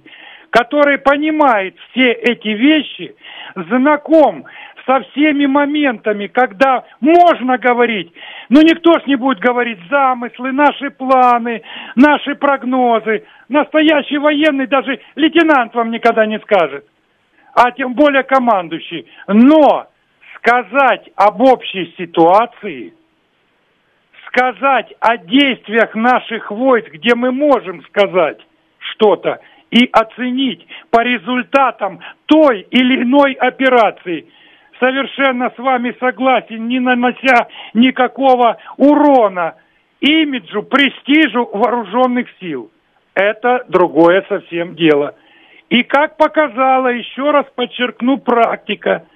[0.50, 3.14] который понимает все эти вещи,
[3.56, 4.44] знаком
[4.86, 8.12] со всеми моментами, когда можно говорить,
[8.48, 11.62] но никто ж не будет говорить замыслы, наши планы,
[11.96, 13.24] наши прогнозы.
[13.48, 16.86] Настоящий военный даже лейтенант вам никогда не скажет,
[17.54, 19.06] а тем более командующий.
[19.26, 19.86] Но
[20.36, 22.92] сказать об общей ситуации,
[24.28, 28.38] сказать о действиях наших войск, где мы можем сказать
[28.78, 34.26] что-то, и оценить по результатам той или иной операции.
[34.84, 39.54] Совершенно с вами согласен, не нанося никакого урона
[40.00, 42.70] имиджу, престижу вооруженных сил.
[43.14, 45.14] Это другое совсем дело.
[45.70, 49.06] И как показала, еще раз подчеркну, практика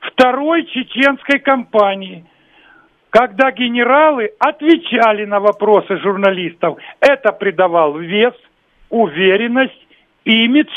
[0.00, 2.24] второй чеченской кампании,
[3.10, 8.34] когда генералы отвечали на вопросы журналистов, это придавал вес,
[8.90, 9.86] уверенность
[10.24, 10.72] имидж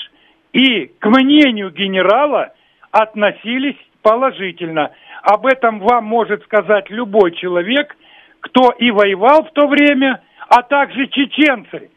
[0.53, 2.53] и к мнению генерала
[2.91, 4.91] относились положительно.
[5.23, 7.95] Об этом вам может сказать любой человек,
[8.39, 11.89] кто и воевал в то время, а также чеченцы,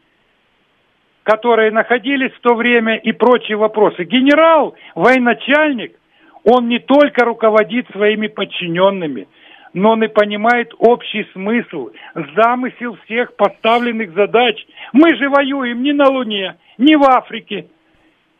[1.23, 4.03] которые находились в то время и прочие вопросы.
[4.03, 5.95] Генерал, военачальник,
[6.43, 9.27] он не только руководит своими подчиненными,
[9.73, 11.91] но он и понимает общий смысл,
[12.35, 14.65] замысел всех поставленных задач.
[14.91, 17.67] Мы же воюем не на Луне, ни в Африке,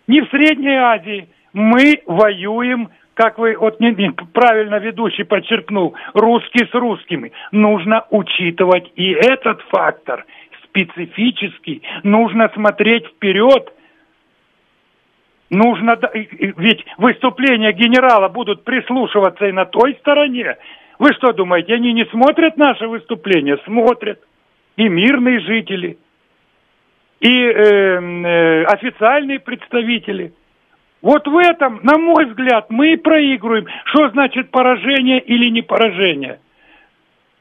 [0.07, 1.29] ни в Средней Азии.
[1.53, 7.31] Мы воюем, как вы вот не, не, правильно ведущий подчеркнул, русский с русскими.
[7.51, 10.25] Нужно учитывать и этот фактор
[10.63, 11.81] специфический.
[12.03, 13.73] Нужно смотреть вперед.
[15.49, 20.57] Нужно, ведь выступления генерала будут прислушиваться и на той стороне.
[20.97, 23.57] Вы что думаете, они не смотрят наши выступления?
[23.65, 24.21] Смотрят.
[24.77, 25.97] И мирные жители–
[27.21, 30.33] и э, э, официальные представители.
[31.01, 33.65] Вот в этом, на мой взгляд, мы и проигрываем.
[33.85, 36.39] Что значит поражение или не поражение?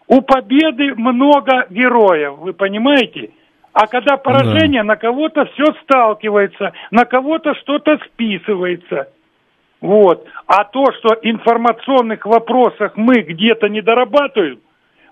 [0.07, 3.31] У победы много героев, вы понимаете?
[3.73, 4.89] А когда поражение, да.
[4.89, 9.09] на кого-то все сталкивается, на кого-то что-то списывается.
[9.81, 10.27] Вот.
[10.47, 14.59] А то, что информационных вопросах мы где-то не дорабатываем,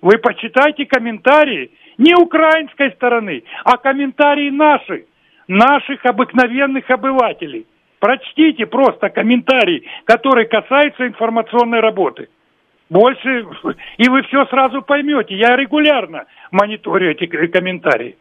[0.03, 5.07] вы почитайте комментарии не украинской стороны, а комментарии наши,
[5.47, 7.67] наших обыкновенных обывателей.
[7.99, 12.29] Прочтите просто комментарии, которые касаются информационной работы.
[12.91, 13.45] Больше,
[13.99, 15.37] и вы все сразу поймете.
[15.37, 18.17] Я регулярно мониторю эти комментарии.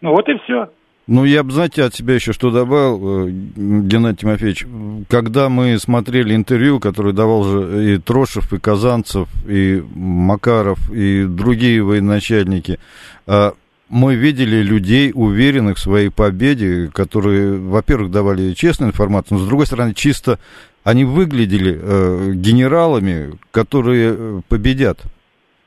[0.00, 0.70] Ну вот и все.
[1.08, 4.66] Ну, я бы, знаете, от себя еще что добавил, э, Геннадий Тимофеевич.
[5.08, 11.82] Когда мы смотрели интервью, которое давал же и Трошев, и Казанцев, и Макаров, и другие
[11.82, 12.78] военачальники,
[13.26, 13.52] а,
[13.92, 19.66] мы видели людей, уверенных в своей победе, которые, во-первых, давали честную информацию, но, с другой
[19.66, 20.38] стороны, чисто
[20.82, 25.02] они выглядели э, генералами, которые э, победят.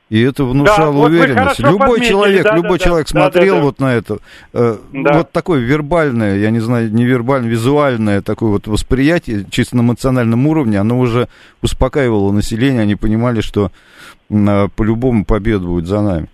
[0.08, 1.60] И это внушало да, уверенность.
[1.60, 4.18] Вот любой подметили, человек, да, любой да, человек да, смотрел да, да, вот на это.
[4.52, 5.12] Э, да.
[5.18, 10.80] Вот такое вербальное, я не знаю, невербальное, визуальное такое вот восприятие, чисто на эмоциональном уровне,
[10.80, 11.28] оно уже
[11.62, 13.70] успокаивало население, они понимали, что
[14.30, 16.28] э, по-любому победа будет за нами.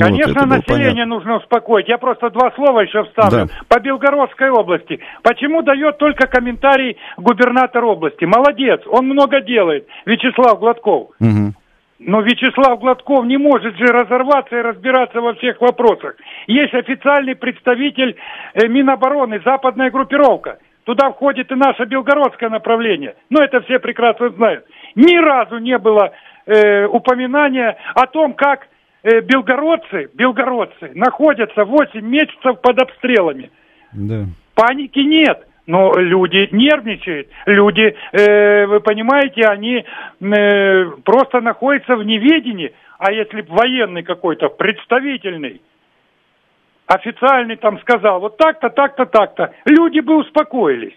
[0.00, 1.88] Конечно, вот, население нужно успокоить.
[1.88, 3.46] Я просто два слова еще вставлю.
[3.46, 3.54] Да.
[3.68, 5.00] По Белгородской области.
[5.22, 8.24] Почему дает только комментарий губернатор области?
[8.24, 9.86] Молодец, он много делает.
[10.04, 11.10] Вячеслав Гладков.
[11.20, 11.54] Угу.
[11.98, 16.16] Но Вячеслав Гладков не может же разорваться и разбираться во всех вопросах.
[16.46, 18.16] Есть официальный представитель
[18.54, 20.58] э, Минобороны, западная группировка.
[20.84, 23.16] Туда входит и наше белгородское направление.
[23.30, 24.66] Но это все прекрасно знают.
[24.94, 26.12] Ни разу не было
[26.46, 28.68] э, упоминания о том, как
[29.02, 33.50] э, белгородцы, белгородцы находятся 8 месяцев под обстрелами.
[33.92, 34.26] Да.
[34.54, 35.46] Паники нет.
[35.66, 42.72] Но люди нервничают, люди, э, вы понимаете, они э, просто находятся в неведении.
[42.98, 45.60] А если военный какой-то, представительный,
[46.86, 50.94] официальный там сказал, вот так-то, так-то, так-то, люди бы успокоились.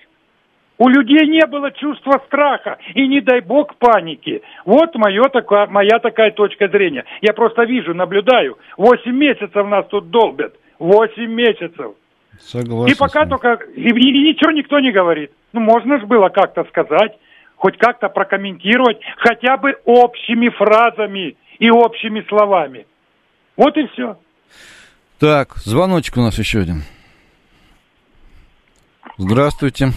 [0.79, 4.41] У людей не было чувства страха и, не дай бог, паники.
[4.63, 7.03] Вот мое такое, моя такая точка зрения.
[7.21, 8.57] Я просто вижу, наблюдаю.
[8.77, 10.55] Восемь месяцев нас тут долбят.
[10.79, 11.95] Восемь месяцев.
[12.39, 12.93] Согласен.
[12.93, 13.59] И пока только...
[13.75, 15.31] И, и, и ничего никто не говорит.
[15.51, 17.17] Ну, можно же было как-то сказать,
[17.57, 22.87] хоть как-то прокомментировать, хотя бы общими фразами и общими словами.
[23.57, 24.17] Вот и все.
[25.19, 26.83] Так, звоночек у нас еще один.
[29.17, 29.89] Здравствуйте.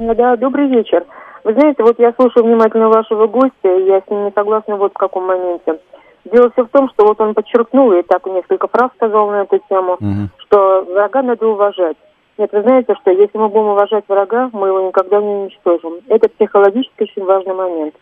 [0.00, 1.04] Да, добрый вечер.
[1.44, 4.92] Вы знаете, вот я слушаю внимательно вашего гостя, и я с ним не согласна вот
[4.94, 5.78] в каком моменте.
[6.24, 9.60] Дело все в том, что вот он подчеркнул, и так несколько фраз сказал на эту
[9.68, 10.28] тему, угу.
[10.38, 11.98] что врага надо уважать.
[12.38, 15.96] Нет, вы знаете, что если мы будем уважать врага, мы его никогда не уничтожим.
[16.08, 17.94] Это психологически очень важный момент.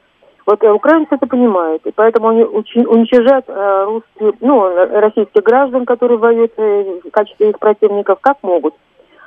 [0.46, 6.18] Вот э, украинцы это понимают, и поэтому они уничтожают э, русские, ну, российских граждан, которые
[6.18, 8.74] воюют э, в качестве их противников, как могут.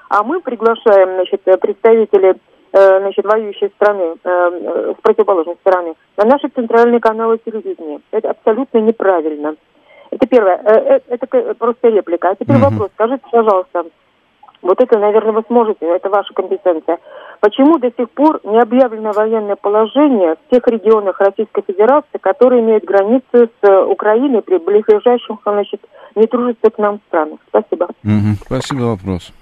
[0.08, 6.48] А мы приглашаем, значит, представителей э, значит, воюющей страны, э, с противоположной стороны, на наши
[6.48, 8.00] центральные каналы телевидения.
[8.12, 9.56] Это абсолютно неправильно.
[10.10, 10.58] Это первое.
[11.08, 12.30] Это просто реплика.
[12.30, 12.90] А теперь вопрос.
[12.96, 13.86] Скажите, пожалуйста,
[14.62, 17.00] вот это, наверное, вы сможете, это ваша компетенция.
[17.40, 22.84] Почему до сих пор не объявлено военное положение в тех регионах Российской Федерации, которые имеют
[22.84, 25.82] границы с э, Украиной при близлежащих, значит,
[26.16, 27.40] недружественных к нам странах?
[27.48, 27.86] Спасибо.
[28.04, 29.34] Угу, спасибо, вопрос.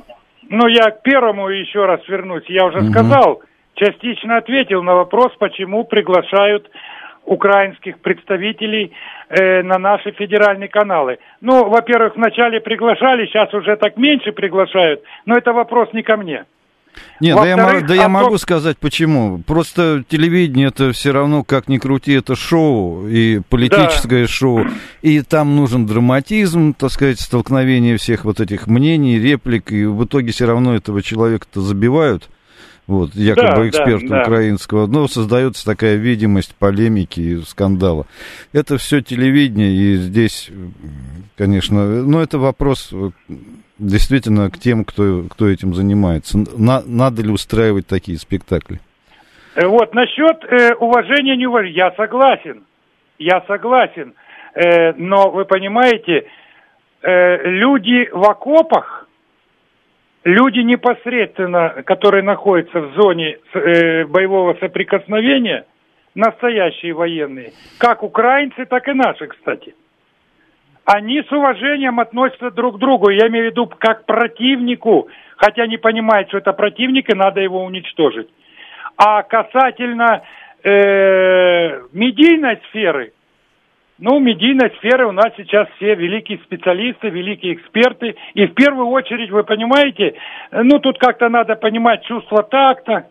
[0.49, 2.43] Ну, я к первому еще раз вернусь.
[2.47, 2.89] Я уже угу.
[2.91, 3.41] сказал,
[3.75, 6.69] частично ответил на вопрос, почему приглашают
[7.25, 8.91] украинских представителей
[9.29, 11.19] э, на наши федеральные каналы.
[11.41, 16.45] Ну, во-первых, вначале приглашали, сейчас уже так меньше приглашают, но это вопрос не ко мне.
[17.19, 19.39] Нет, да я, да я могу сказать почему.
[19.39, 24.27] Просто телевидение это все равно, как ни крути, это шоу и политическое да.
[24.27, 24.65] шоу.
[25.01, 29.71] И там нужен драматизм, так сказать, столкновение всех вот этих мнений, реплик.
[29.71, 32.29] И в итоге все равно этого человека-то забивают
[32.89, 38.07] вот, якобы да, эксперт да, украинского, но создается такая видимость полемики и скандала.
[38.51, 40.49] Это все телевидение, и здесь,
[41.37, 43.11] конечно, ну, это вопрос э,
[43.80, 46.38] действительно к тем, кто, кто этим занимается.
[46.57, 48.80] На, надо ли устраивать такие спектакли?
[49.55, 52.63] Э, вот, насчет э, уважения, неуважения, я согласен,
[53.17, 54.13] я согласен,
[54.53, 56.25] э, но вы понимаете,
[57.01, 59.07] э, люди в окопах,
[60.23, 65.65] люди непосредственно, которые находятся в зоне э, боевого соприкосновения,
[66.15, 69.75] настоящие военные, как украинцы, так и наши, кстати,
[70.91, 73.11] они с уважением относятся друг к другу.
[73.11, 77.63] Я имею в виду как противнику, хотя не понимают, что это противник и надо его
[77.63, 78.27] уничтожить.
[78.97, 80.23] А касательно
[80.63, 83.13] э, медийной сферы,
[83.99, 88.15] ну, медийной сферы у нас сейчас все великие специалисты, великие эксперты.
[88.33, 90.15] И в первую очередь, вы понимаете,
[90.51, 93.09] ну, тут как-то надо понимать чувство такта,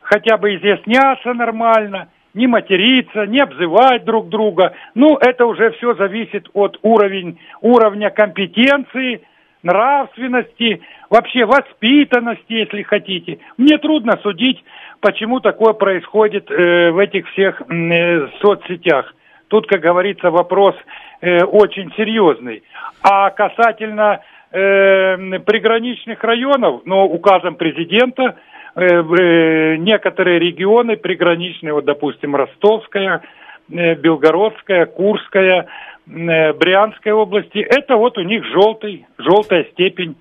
[0.00, 4.74] хотя бы изъясняться нормально, не материться, не обзывать друг друга.
[4.94, 9.22] Ну, это уже все зависит от уровень, уровня компетенции,
[9.62, 13.38] нравственности, вообще воспитанности, если хотите.
[13.56, 14.62] Мне трудно судить,
[15.00, 19.14] почему такое происходит э, в этих всех э, соцсетях.
[19.48, 20.76] Тут, как говорится, вопрос
[21.20, 22.62] э, очень серьезный.
[23.02, 24.20] А касательно
[24.52, 28.36] э, приграничных районов, ну, указом президента,
[28.78, 33.22] некоторые регионы приграничные, вот, допустим, Ростовская,
[33.70, 35.66] э, Белгородская, Курская,
[36.06, 40.16] э, Брянская области, это вот у них желтый, желтая степень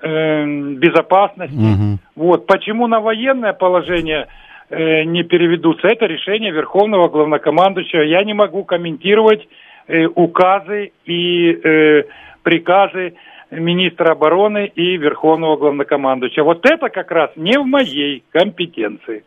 [0.00, 1.54] э, безопасности.
[1.54, 1.98] Угу.
[2.16, 2.46] Вот.
[2.46, 4.28] Почему на военное положение
[4.68, 5.86] Э, не переведутся.
[5.86, 8.02] Это решение Верховного Главнокомандующего.
[8.02, 9.46] Я не могу комментировать
[9.86, 12.02] э, указы и э,
[12.42, 13.14] приказы
[13.50, 16.44] министра обороны и Верховного Главнокомандующего.
[16.44, 19.24] Вот это как раз не в моей компетенции.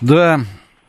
[0.00, 0.40] Да,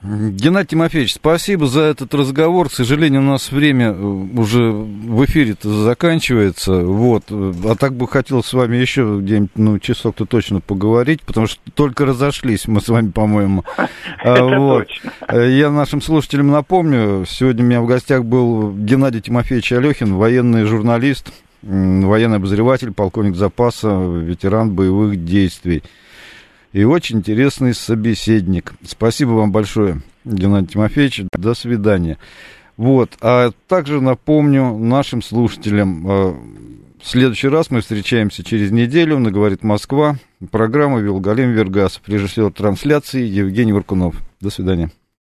[0.01, 2.69] Геннадий Тимофеевич, спасибо за этот разговор.
[2.69, 6.85] К сожалению, у нас время э, уже в эфире заканчивается.
[6.85, 7.25] Вот.
[7.29, 12.05] А так бы хотел с вами еще где-нибудь ну, часок-то точно поговорить, потому что только
[12.05, 13.65] разошлись мы с вами, по-моему.
[14.23, 14.87] Это вот.
[15.27, 20.63] Э, я нашим слушателям напомню, сегодня у меня в гостях был Геннадий Тимофеевич Алехин, военный
[20.63, 25.83] журналист, военный обозреватель, полковник запаса, ветеран боевых действий
[26.71, 28.73] и очень интересный собеседник.
[28.85, 31.23] Спасибо вам большое, Геннадий Тимофеевич.
[31.33, 32.17] До свидания.
[32.77, 36.33] Вот, а также напомню нашим слушателям, э,
[37.01, 40.15] в следующий раз мы встречаемся через неделю на «Говорит Москва».
[40.51, 44.15] Программа вел Галим Вергасов, режиссер трансляции Евгений Варкунов.
[44.39, 44.91] До свидания.